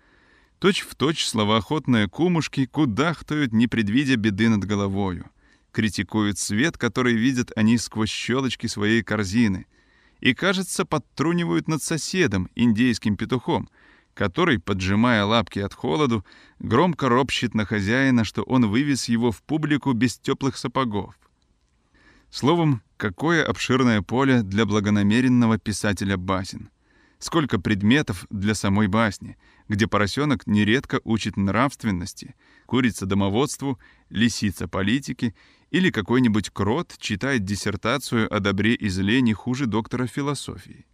Точь 0.58 0.80
в 0.80 0.96
точь 0.96 1.24
словоохотные 1.24 2.08
кумушки 2.08 2.66
кудахтают, 2.66 3.52
не 3.52 3.68
предвидя 3.68 4.16
беды 4.16 4.48
над 4.48 4.64
головою. 4.64 5.30
Критикуют 5.70 6.38
свет, 6.38 6.76
который 6.76 7.14
видят 7.14 7.52
они 7.54 7.78
сквозь 7.78 8.10
щелочки 8.10 8.66
своей 8.66 9.04
корзины. 9.04 9.66
И, 10.18 10.34
кажется, 10.34 10.84
подтрунивают 10.84 11.68
над 11.68 11.80
соседом, 11.80 12.48
индейским 12.56 13.16
петухом, 13.16 13.68
который, 14.14 14.58
поджимая 14.58 15.24
лапки 15.24 15.60
от 15.60 15.74
холоду, 15.74 16.24
громко 16.58 17.08
ропщет 17.08 17.54
на 17.54 17.64
хозяина, 17.64 18.24
что 18.24 18.42
он 18.42 18.66
вывез 18.66 19.08
его 19.08 19.30
в 19.30 19.42
публику 19.44 19.92
без 19.92 20.18
теплых 20.18 20.56
сапогов. 20.56 21.14
Словом, 22.30 22.82
какое 22.96 23.44
обширное 23.44 24.02
поле 24.02 24.42
для 24.42 24.66
благонамеренного 24.66 25.58
писателя 25.58 26.16
басен. 26.16 26.70
Сколько 27.18 27.58
предметов 27.58 28.26
для 28.30 28.54
самой 28.54 28.86
басни, 28.86 29.36
где 29.68 29.88
поросенок 29.88 30.46
нередко 30.46 31.00
учит 31.04 31.36
нравственности, 31.36 32.36
курица 32.66 33.06
домоводству, 33.06 33.78
лисица 34.08 34.68
политики 34.68 35.34
или 35.70 35.90
какой-нибудь 35.90 36.50
крот 36.50 36.94
читает 36.98 37.44
диссертацию 37.44 38.32
о 38.32 38.40
добре 38.40 38.74
и 38.74 38.88
зле 38.88 39.20
не 39.20 39.32
хуже 39.32 39.66
доктора 39.66 40.06
философии. 40.06 40.86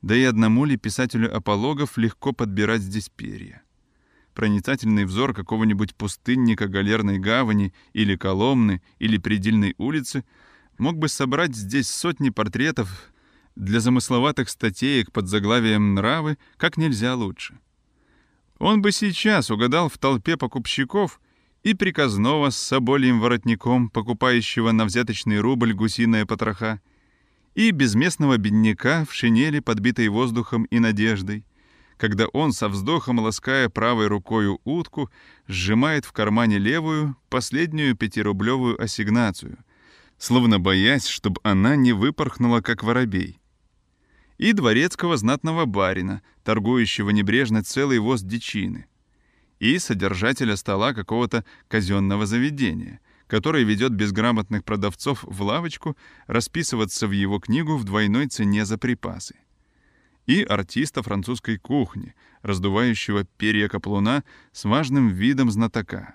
Да 0.00 0.16
и 0.16 0.22
одному 0.22 0.64
ли 0.64 0.76
писателю 0.76 1.34
апологов 1.36 1.98
легко 1.98 2.32
подбирать 2.32 2.80
здесь 2.80 3.10
перья? 3.10 3.62
Проницательный 4.38 5.04
взор 5.04 5.34
какого-нибудь 5.34 5.96
пустынника 5.96 6.68
галерной 6.68 7.18
гавани 7.18 7.74
или 7.92 8.14
Коломны 8.14 8.80
или 9.00 9.18
Предельной 9.18 9.74
улицы 9.78 10.24
мог 10.78 10.96
бы 10.96 11.08
собрать 11.08 11.56
здесь 11.56 11.90
сотни 11.90 12.30
портретов 12.30 13.10
для 13.56 13.80
замысловатых 13.80 14.48
статеек 14.48 15.10
под 15.10 15.26
заглавием 15.26 15.94
«Нравы» 15.94 16.38
как 16.56 16.76
нельзя 16.76 17.16
лучше. 17.16 17.58
Он 18.60 18.80
бы 18.80 18.92
сейчас 18.92 19.50
угадал 19.50 19.88
в 19.88 19.98
толпе 19.98 20.36
покупщиков 20.36 21.20
и 21.64 21.74
приказного 21.74 22.50
с 22.50 22.56
собольем 22.56 23.18
воротником, 23.18 23.90
покупающего 23.90 24.70
на 24.70 24.84
взяточный 24.84 25.40
рубль 25.40 25.72
гусиная 25.72 26.26
потроха, 26.26 26.80
и 27.56 27.72
безместного 27.72 28.36
бедняка 28.36 29.04
в 29.04 29.12
шинели, 29.12 29.58
подбитой 29.58 30.06
воздухом 30.06 30.62
и 30.66 30.78
надеждой, 30.78 31.44
когда 31.98 32.26
он 32.28 32.52
со 32.52 32.68
вздохом, 32.68 33.18
лаская 33.18 33.68
правой 33.68 34.06
рукою 34.06 34.60
утку, 34.64 35.10
сжимает 35.48 36.04
в 36.04 36.12
кармане 36.12 36.58
левую, 36.58 37.16
последнюю 37.28 37.96
пятирублевую 37.96 38.80
ассигнацию, 38.80 39.58
словно 40.16 40.60
боясь, 40.60 41.06
чтобы 41.06 41.40
она 41.42 41.76
не 41.76 41.92
выпорхнула, 41.92 42.60
как 42.60 42.84
воробей. 42.84 43.40
И 44.38 44.52
дворецкого 44.52 45.16
знатного 45.16 45.64
барина, 45.64 46.22
торгующего 46.44 47.10
небрежно 47.10 47.64
целый 47.64 47.98
воз 47.98 48.22
дичины, 48.22 48.86
и 49.58 49.76
содержателя 49.80 50.54
стола 50.54 50.94
какого-то 50.94 51.44
казенного 51.66 52.26
заведения, 52.26 53.00
который 53.26 53.64
ведет 53.64 53.92
безграмотных 53.92 54.64
продавцов 54.64 55.24
в 55.24 55.42
лавочку 55.42 55.96
расписываться 56.28 57.08
в 57.08 57.10
его 57.10 57.40
книгу 57.40 57.76
в 57.76 57.82
двойной 57.82 58.28
цене 58.28 58.64
за 58.64 58.78
припасы, 58.78 59.34
и 60.28 60.42
артиста 60.42 61.02
французской 61.02 61.56
кухни, 61.56 62.14
раздувающего 62.42 63.24
перья 63.38 63.66
каплуна 63.66 64.22
с 64.52 64.64
важным 64.64 65.08
видом 65.08 65.50
знатока, 65.50 66.14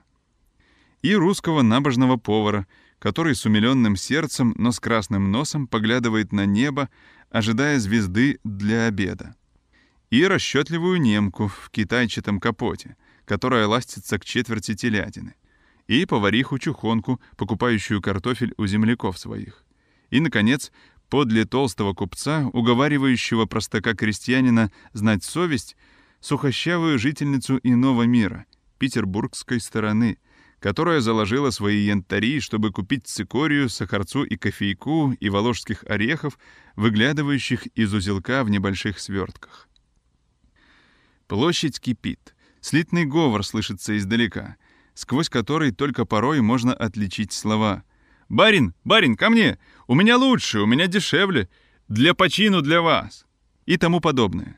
и 1.02 1.16
русского 1.16 1.64
набожного 1.64 2.18
повара, 2.18 2.68
который 3.00 3.36
с 3.36 3.46
умиленным 3.46 3.96
сердцем, 3.96 4.54
но 4.56 4.72
с 4.72 4.80
красным 4.80 5.32
носом 5.32 5.68
поглядывает 5.68 6.32
на 6.32 6.46
небо, 6.46 6.90
ожидая 7.32 7.80
звезды 7.80 8.40
для 8.44 8.86
обеда. 8.86 9.36
И 10.12 10.26
расчетливую 10.26 11.02
немку 11.02 11.48
в 11.48 11.72
китайчатом 11.72 12.40
капоте, 12.40 12.96
которая 13.26 13.66
ластится 13.66 14.20
к 14.20 14.26
четверти 14.26 14.76
телятины. 14.76 15.34
И 15.88 16.06
повариху-чухонку, 16.06 17.20
покупающую 17.36 18.00
картофель 18.00 18.54
у 18.58 18.68
земляков 18.68 19.18
своих. 19.18 19.66
И, 20.12 20.20
наконец, 20.20 20.72
подле 21.10 21.46
толстого 21.46 21.94
купца, 21.94 22.50
уговаривающего 22.54 23.46
простака-крестьянина 23.46 24.72
знать 24.94 25.24
совесть, 25.24 25.76
сухощавую 26.20 27.00
жительницу 27.00 27.60
иного 27.64 28.04
мира, 28.04 28.46
петербургской 28.78 29.60
стороны— 29.60 30.18
которая 30.64 31.02
заложила 31.02 31.50
свои 31.50 31.88
янтари, 31.88 32.40
чтобы 32.40 32.72
купить 32.72 33.06
цикорию, 33.06 33.68
сахарцу 33.68 34.24
и 34.24 34.38
кофейку 34.38 35.12
и 35.12 35.28
воложских 35.28 35.84
орехов, 35.84 36.40
выглядывающих 36.78 37.68
из 37.76 37.94
узелка 37.94 38.46
в 38.46 38.50
небольших 38.50 38.98
свертках. 38.98 39.68
Площадь 41.28 41.82
кипит. 41.82 42.34
Слитный 42.62 43.04
говор 43.04 43.44
слышится 43.44 43.98
издалека, 43.98 44.56
сквозь 44.94 45.28
который 45.28 45.72
только 45.72 46.06
порой 46.06 46.40
можно 46.40 46.74
отличить 46.74 47.34
слова. 47.34 47.84
«Барин! 48.30 48.74
Барин, 48.84 49.16
ко 49.16 49.30
мне! 49.30 49.58
У 49.88 49.96
меня 49.96 50.18
лучше, 50.18 50.60
у 50.60 50.66
меня 50.66 50.88
дешевле! 50.88 51.50
Для 51.88 52.14
почину 52.14 52.62
для 52.62 52.82
вас!» 52.82 53.26
И 53.66 53.78
тому 53.78 54.00
подобное. 54.00 54.58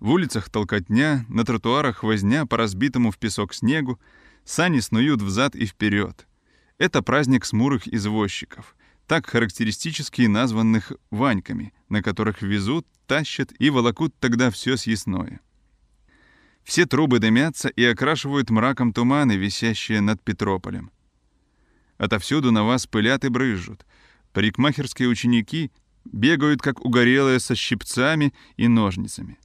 В 0.00 0.10
улицах 0.10 0.48
толкотня, 0.48 1.26
на 1.28 1.44
тротуарах 1.44 2.02
возня 2.02 2.46
по 2.46 2.56
разбитому 2.56 3.10
в 3.10 3.18
песок 3.18 3.54
снегу, 3.54 4.00
Сани 4.44 4.80
снуют 4.80 5.20
взад 5.20 5.54
и 5.54 5.66
вперед. 5.66 6.26
Это 6.78 7.02
праздник 7.02 7.44
смурых 7.44 7.86
извозчиков, 7.86 8.74
так 9.06 9.26
характеристически 9.26 10.22
названных 10.22 10.92
«ваньками», 11.10 11.74
на 11.90 12.02
которых 12.02 12.40
везут, 12.40 12.86
тащат 13.06 13.52
и 13.58 13.68
волокут 13.68 14.14
тогда 14.18 14.50
все 14.50 14.76
съестное. 14.76 15.40
Все 16.64 16.86
трубы 16.86 17.18
дымятся 17.18 17.68
и 17.68 17.84
окрашивают 17.84 18.50
мраком 18.50 18.92
туманы, 18.92 19.36
висящие 19.36 20.00
над 20.00 20.22
Петрополем. 20.22 20.90
Отовсюду 22.00 22.50
на 22.50 22.64
вас 22.64 22.86
пылят 22.86 23.26
и 23.26 23.28
брызжут. 23.28 23.84
Парикмахерские 24.32 25.06
ученики 25.06 25.70
бегают, 26.06 26.62
как 26.62 26.82
угорелые, 26.82 27.38
со 27.40 27.54
щипцами 27.54 28.32
и 28.56 28.68
ножницами. 28.68 29.38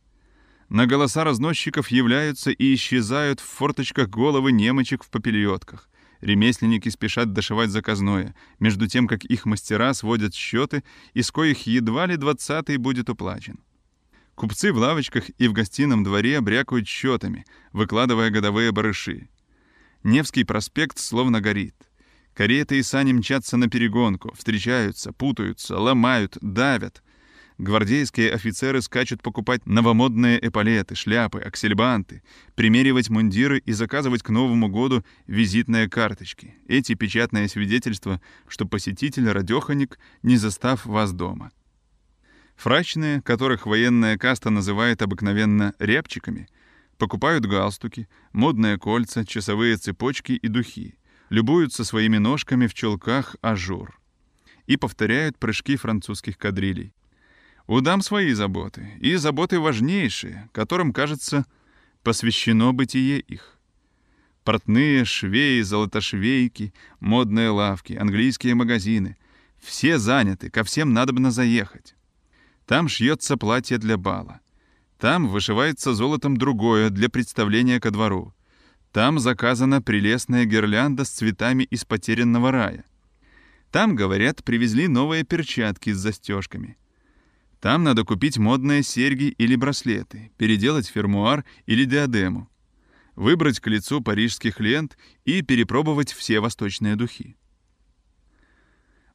На 0.70 0.88
голоса 0.88 1.26
разносчиков 1.26 1.89
являются 1.89 2.52
и 2.52 2.74
исчезают 2.74 3.41
в 3.41 3.44
форточках 3.44 4.08
головы 4.08 4.54
немочек 4.54 5.04
в 5.04 5.10
попельотках. 5.10 5.89
Ремесленники 6.22 6.88
спешат 6.88 7.34
дошивать 7.34 7.72
заказное, 7.72 8.34
между 8.60 8.88
тем, 8.88 9.06
как 9.10 9.26
их 9.26 9.46
мастера 9.46 9.94
сводят 9.94 10.34
счеты, 10.34 10.86
из 11.13 11.32
коих 11.32 11.68
едва 11.68 12.06
ли 12.06 12.15
двадцатый 12.15 12.78
будет 12.78 13.10
уплачен. 13.10 13.60
Купцы 14.34 14.72
в 14.72 14.78
лавочках 14.78 15.26
и 15.38 15.50
в 15.50 15.52
гостином 15.52 16.06
дворе 16.06 16.39
брякают 16.39 16.88
счетами, 16.88 17.46
выкладывая 17.74 18.30
годовые 18.30 18.72
барыши. 18.72 19.28
Невский 20.04 20.46
проспект 20.46 21.00
словно 21.00 21.41
горит. 21.41 21.76
Кареты 22.36 22.80
и 22.80 22.84
сани 22.84 23.13
мчатся 23.13 23.56
на 23.56 23.69
перегонку, 23.69 24.34
встречаются, 24.36 25.13
путаются, 25.13 25.80
ломают, 25.80 26.38
давят. 26.41 27.02
Гвардейские 27.58 28.34
офицеры 28.34 28.82
скачут 28.82 29.24
покупать 29.24 29.65
новомодные 29.65 30.45
эполеты, 30.45 30.95
шляпы, 30.95 31.39
аксельбанты, 31.39 32.24
примеривать 32.56 33.10
мундиры 33.10 33.60
и 33.60 33.71
заказывать 33.71 34.21
к 34.21 34.30
Новому 34.30 34.67
году 34.67 35.06
визитные 35.28 35.89
карточки. 35.89 36.56
Эти 36.67 36.93
печатные 36.95 37.48
свидетельства, 37.48 38.19
что 38.50 38.65
посетитель 38.65 39.30
радехонек, 39.30 39.97
не 40.21 40.36
застав 40.36 40.86
вас 40.86 41.13
дома. 41.13 41.54
Фрачные, 42.58 43.21
которых 43.21 43.65
военная 43.65 44.17
каста 44.17 44.50
называет 44.50 45.02
обыкновенно 45.02 45.74
рябчиками, 45.80 46.50
покупают 46.98 47.45
галстуки, 47.45 48.10
модные 48.34 48.78
кольца, 48.78 49.26
часовые 49.26 49.78
цепочки 49.78 50.34
и 50.34 50.50
духи, 50.50 50.98
любуются 51.29 51.83
своими 51.83 52.17
ножками 52.17 52.67
в 52.67 52.73
чулках 52.73 53.35
ажур 53.41 53.99
и 54.67 54.77
повторяют 54.77 55.38
прыжки 55.38 55.75
французских 55.75 56.38
кадрилей. 56.38 56.93
У 57.67 57.81
дам 57.81 58.01
свои 58.01 58.33
заботы, 58.33 58.93
и 58.99 59.15
заботы 59.15 59.59
важнейшие, 59.59 60.49
которым, 60.53 60.93
кажется, 60.93 61.45
посвящено 62.03 62.73
бытие 62.73 63.19
их. 63.19 63.57
Портные, 64.43 65.05
швеи, 65.05 65.61
золотошвейки, 65.61 66.73
модные 66.99 67.49
лавки, 67.49 67.93
английские 67.93 68.53
магазины— 68.53 69.17
все 69.65 69.97
заняты, 69.97 70.51
ко 70.51 70.63
всем 70.63 70.93
надобно 70.93 71.31
заехать. 71.31 71.95
Там 72.67 72.88
шьется 72.88 73.35
платье 73.35 73.79
для 73.79 73.97
бала. 73.97 74.39
Там 74.99 75.27
вышивается 75.27 75.95
золотом 75.95 76.38
другое 76.38 76.91
для 76.91 77.09
представления 77.09 77.79
ко 77.79 77.89
двору. 77.89 78.35
Там 78.95 79.19
заказана 79.19 79.81
прелестная 79.81 80.45
гирлянда 80.45 81.03
с 81.03 81.10
цветами 81.10 81.63
из 81.63 81.84
потерянного 81.84 82.51
рая. 82.51 82.86
Там, 83.69 83.93
говорят, 83.93 84.41
привезли 84.41 84.88
новые 84.88 85.25
перчатки 85.25 85.91
с 85.91 85.97
застежками— 85.97 86.77
там 87.65 87.84
надо 87.84 88.03
купить 88.03 88.38
модные 88.38 88.84
серьги 88.84 89.34
или 89.39 89.55
браслеты, 89.55 90.31
переделать 90.38 90.88
фермуар 90.88 91.43
или 91.65 91.84
диадему, 91.86 92.47
выбрать 93.15 93.60
к 93.60 93.65
лицу 93.65 94.01
парижских 94.01 94.60
лент 94.60 94.95
и 95.23 95.41
перепробовать 95.41 96.13
все 96.13 96.41
восточные 96.41 96.95
духи. 96.95 97.36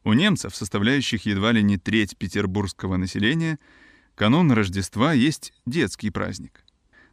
У 0.02 0.14
немцев, 0.14 0.56
составляющих 0.56 1.26
едва 1.26 1.52
ли 1.52 1.62
не 1.62 1.78
треть 1.78 2.16
петербургского 2.16 2.96
населения, 2.96 3.60
канун 4.16 4.50
Рождества 4.50 5.12
есть 5.12 5.52
детский 5.64 6.10
праздник. 6.10 6.64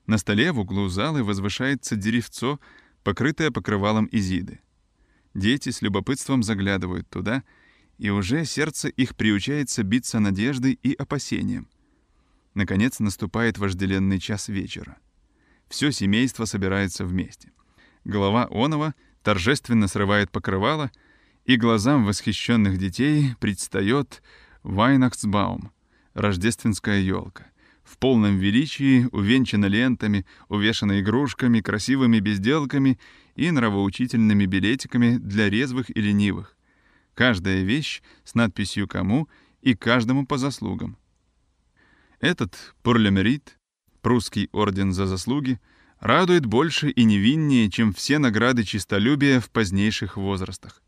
На 0.08 0.17
столе 0.17 0.54
в 0.54 0.60
углу 0.60 0.88
залы 0.88 1.24
возвышается 1.24 1.98
деревцо, 1.98 2.60
покрытое 3.04 3.52
покрывалом 3.52 4.08
изиды. 4.12 4.62
Дети 5.34 5.70
с 5.70 5.82
любопытством 5.82 6.43
заглядывают 6.43 7.10
туда, 7.10 7.43
и 7.98 8.10
уже 8.10 8.46
сердце 8.46 8.88
их 8.88 9.15
приучается 9.15 9.84
биться 9.84 10.20
надеждой 10.20 10.80
и 10.82 10.93
опасением. 10.93 11.67
Наконец 12.54 13.00
наступает 13.00 13.58
вожделенный 13.58 14.20
час 14.20 14.48
вечера. 14.48 14.98
Все 15.67 15.91
семейство 15.91 16.46
собирается 16.46 17.06
вместе. 17.06 17.52
Голова 18.06 18.48
Онова 18.50 18.96
торжественно 19.22 19.88
срывает 19.88 20.32
покрывало, 20.32 20.89
и 21.43 21.58
глазам 21.58 22.06
восхищенных 22.06 22.78
детей 22.78 23.36
предстает 23.39 24.24
Вайнахсбаум, 24.63 25.72
рождественская 26.13 27.00
елка, 27.00 27.48
в 27.88 27.97
полном 27.97 28.38
величии, 28.38 29.08
увенчана 29.12 29.65
лентами, 29.67 30.26
увешана 30.50 31.00
игрушками, 31.00 31.62
красивыми 31.62 32.19
безделками 32.19 33.00
и 33.36 33.50
нравоучительными 33.50 34.45
билетиками 34.45 35.17
для 35.17 35.50
резвых 35.50 35.89
и 35.89 36.02
ленивых. 36.02 36.58
Каждая 37.13 37.63
вещь 37.63 38.02
с 38.23 38.36
надписью 38.36 38.88
«Кому» 38.88 39.30
и 39.62 39.73
каждому 39.73 40.26
по 40.26 40.38
заслугам. 40.38 40.97
Этот 42.19 42.76
Пурлемерит, 42.84 43.58
прусский 44.02 44.50
орден 44.52 44.91
за 44.91 45.08
заслуги, 45.08 45.60
радует 46.00 46.45
больше 46.45 46.89
и 46.89 47.04
невиннее, 47.06 47.69
чем 47.71 47.93
все 47.93 48.19
награды 48.19 48.63
чистолюбия 48.63 49.39
в 49.39 49.50
позднейших 49.50 50.17
возрастах. 50.17 50.84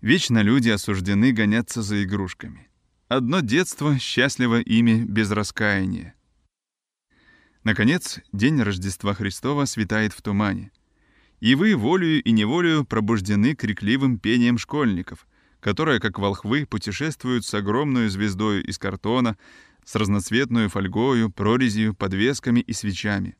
Вечно 0.00 0.42
люди 0.42 0.68
осуждены 0.68 1.32
гоняться 1.32 1.82
за 1.82 2.04
игрушками. 2.04 2.68
Одно 3.08 3.40
детство 3.40 3.98
счастливо 3.98 4.60
ими 4.60 5.04
без 5.04 5.30
раскаяния. 5.30 6.14
Наконец, 7.62 8.20
день 8.32 8.62
Рождества 8.62 9.12
Христова 9.12 9.66
светает 9.66 10.14
в 10.14 10.22
тумане. 10.22 10.72
И 11.40 11.54
вы 11.54 11.76
волею 11.76 12.22
и 12.22 12.30
неволею 12.30 12.86
пробуждены 12.86 13.54
крикливым 13.54 14.18
пением 14.18 14.56
школьников, 14.56 15.26
которые, 15.60 16.00
как 16.00 16.18
волхвы, 16.18 16.64
путешествуют 16.64 17.44
с 17.44 17.52
огромной 17.52 18.08
звездой 18.08 18.62
из 18.62 18.78
картона, 18.78 19.36
с 19.84 19.94
разноцветной 19.96 20.68
фольгою, 20.68 21.30
прорезью, 21.30 21.92
подвесками 21.92 22.60
и 22.60 22.72
свечами. 22.72 23.36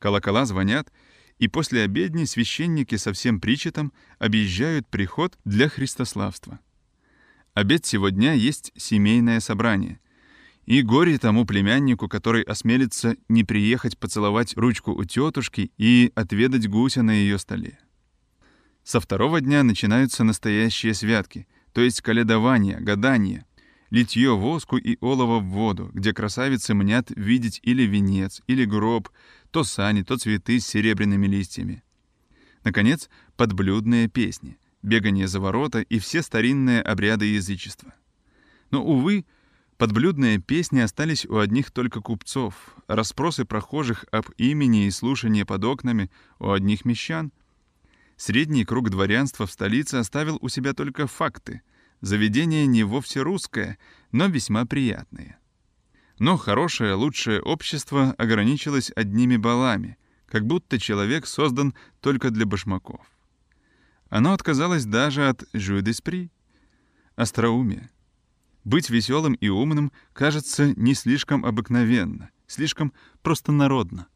Колокола 0.00 0.44
звонят, 0.44 0.92
и 1.38 1.46
после 1.46 1.82
обедни 1.82 2.24
священники 2.24 2.96
со 2.96 3.12
всем 3.12 3.40
причетом 3.40 3.92
объезжают 4.18 4.88
приход 4.88 5.38
для 5.44 5.68
христославства. 5.68 6.58
Обед 7.58 7.84
сегодня 7.84 8.36
есть 8.36 8.70
семейное 8.76 9.40
собрание. 9.40 9.98
И 10.64 10.80
горе 10.80 11.18
тому 11.18 11.44
племяннику, 11.44 12.08
который 12.08 12.42
осмелится 12.42 13.16
не 13.28 13.42
приехать 13.42 13.98
поцеловать 13.98 14.56
ручку 14.56 14.92
у 14.92 15.02
тетушки 15.02 15.72
и 15.76 16.12
отведать 16.14 16.68
гуся 16.68 17.02
на 17.02 17.10
ее 17.10 17.36
столе. 17.36 17.80
Со 18.84 19.00
второго 19.00 19.40
дня 19.40 19.64
начинаются 19.64 20.22
настоящие 20.22 20.94
святки, 20.94 21.48
то 21.72 21.80
есть 21.80 22.00
каледование, 22.00 22.78
гадание, 22.78 23.44
литье 23.90 24.36
воску 24.36 24.76
и 24.76 24.96
олова 25.00 25.40
в 25.40 25.46
воду, 25.46 25.90
где 25.92 26.12
красавицы 26.12 26.74
мнят 26.74 27.10
видеть 27.16 27.58
или 27.64 27.82
венец, 27.82 28.40
или 28.46 28.66
гроб, 28.66 29.08
то 29.50 29.64
сани, 29.64 30.02
то 30.02 30.16
цветы 30.16 30.60
с 30.60 30.66
серебряными 30.68 31.26
листьями. 31.26 31.82
Наконец, 32.62 33.10
подблюдные 33.36 34.06
песни, 34.06 34.58
бегание 34.82 35.26
за 35.26 35.40
ворота 35.40 35.80
и 35.80 35.98
все 35.98 36.22
старинные 36.22 36.82
обряды 36.82 37.26
язычества. 37.26 37.94
Но, 38.70 38.84
увы, 38.84 39.24
подблюдные 39.76 40.38
песни 40.38 40.80
остались 40.80 41.26
у 41.26 41.38
одних 41.38 41.70
только 41.70 42.00
купцов, 42.00 42.76
расспросы 42.86 43.44
прохожих 43.44 44.04
об 44.10 44.30
имени 44.36 44.86
и 44.86 44.90
слушание 44.90 45.44
под 45.44 45.64
окнами 45.64 46.10
у 46.38 46.50
одних 46.50 46.84
мещан. 46.84 47.32
Средний 48.16 48.64
круг 48.64 48.90
дворянства 48.90 49.46
в 49.46 49.52
столице 49.52 49.96
оставил 49.96 50.38
у 50.40 50.48
себя 50.48 50.74
только 50.74 51.06
факты. 51.06 51.62
Заведение 52.00 52.66
не 52.66 52.82
вовсе 52.84 53.22
русское, 53.22 53.78
но 54.12 54.26
весьма 54.26 54.66
приятное. 54.66 55.38
Но 56.18 56.36
хорошее, 56.36 56.94
лучшее 56.94 57.40
общество 57.40 58.14
ограничилось 58.18 58.90
одними 58.94 59.36
балами, 59.36 59.96
как 60.26 60.46
будто 60.46 60.78
человек 60.78 61.26
создан 61.26 61.74
только 62.00 62.30
для 62.30 62.44
башмаков. 62.44 63.06
Оно 64.08 64.32
отказалось 64.32 64.84
даже 64.84 65.28
от 65.28 65.42
«jeu 65.54 65.80
d'esprit»— 65.80 66.30
остроумия. 67.16 67.90
Быть 68.64 68.90
веселым 68.90 69.34
и 69.34 69.48
умным 69.48 69.92
кажется 70.12 70.72
не 70.74 70.94
слишком 70.94 71.44
обыкновенно, 71.44 72.30
слишком 72.46 72.92
простонародно. 73.22 74.08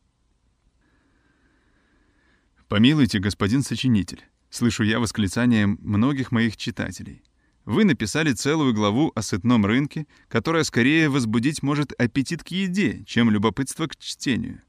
«Помилуйте, 2.69 3.19
господин 3.19 3.63
сочинитель»,— 3.63 4.25
слышу 4.51 4.83
я 4.83 4.99
восклицанием 4.99 5.79
многих 5.83 6.33
моих 6.33 6.57
читателей— 6.57 7.23
вы 7.65 7.85
написали 7.85 8.33
целую 8.33 8.75
главу 8.75 9.13
о 9.15 9.23
сытном 9.23 9.65
рынке, 9.67 10.07
которая 10.29 10.65
скорее 10.65 11.09
возбудить 11.09 11.63
может 11.63 11.93
аппетит 11.93 12.43
к 12.43 12.49
еде, 12.49 13.05
чем 13.07 13.31
любопытство 13.31 13.87
к 13.87 13.97
чтению. 13.97 14.63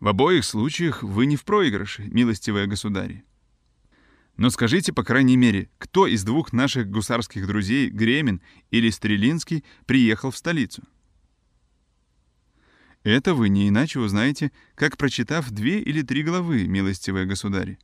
В 0.00 0.08
обоих 0.08 0.44
случаях 0.44 1.02
вы 1.02 1.26
не 1.26 1.36
в 1.36 1.44
проигрыше, 1.44 2.02
милостивые 2.08 2.66
государи. 2.66 3.24
Но 4.36 4.50
скажите, 4.50 4.92
по 4.92 5.02
крайней 5.02 5.36
мере, 5.36 5.70
кто 5.78 6.06
из 6.06 6.22
двух 6.22 6.52
наших 6.52 6.90
гусарских 6.90 7.46
друзей, 7.46 7.88
Гремин 7.88 8.42
или 8.70 8.90
Стрелинский, 8.90 9.64
приехал 9.86 10.30
в 10.30 10.36
столицу? 10.36 10.82
Это 13.02 13.34
вы 13.34 13.48
не 13.48 13.68
иначе 13.68 14.00
узнаете, 14.00 14.50
как 14.74 14.98
прочитав 14.98 15.50
две 15.50 15.80
или 15.80 16.02
три 16.02 16.22
главы, 16.22 16.66
милостивые 16.66 17.24
государи. 17.24 17.78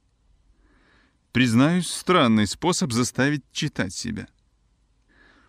Признаюсь, 1.31 1.87
странный 1.87 2.47
способ 2.47 2.93
заставить 2.93 3.45
читать 3.53 3.95
себя. 3.95 4.27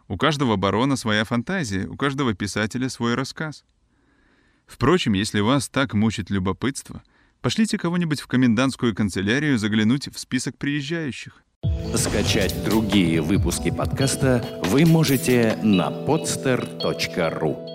У 0.08 0.16
каждого 0.16 0.56
барона 0.56 0.96
своя 0.96 1.26
фантазия, 1.26 1.88
у 1.88 1.98
каждого 1.98 2.34
писателя 2.34 2.88
свой 2.88 3.16
рассказ. 3.16 3.66
Впрочем, 4.68 5.14
если 5.14 5.42
вас 5.42 5.68
так 5.68 5.94
мучит 5.94 6.30
любопытство, 6.30 7.04
пошлите 7.44 7.78
кого-нибудь 7.78 8.22
в 8.22 8.28
комендантскую 8.28 8.96
канцелярию 8.96 9.60
заглянуть 9.60 10.08
в 10.08 10.18
список 10.18 10.58
приезжающих. 10.58 11.44
Скачать 11.96 12.56
другие 12.64 13.22
выпуски 13.22 13.70
подкаста 13.70 14.62
вы 14.66 14.86
можете 14.86 15.60
на 15.62 15.90
podster.ru 15.90 17.73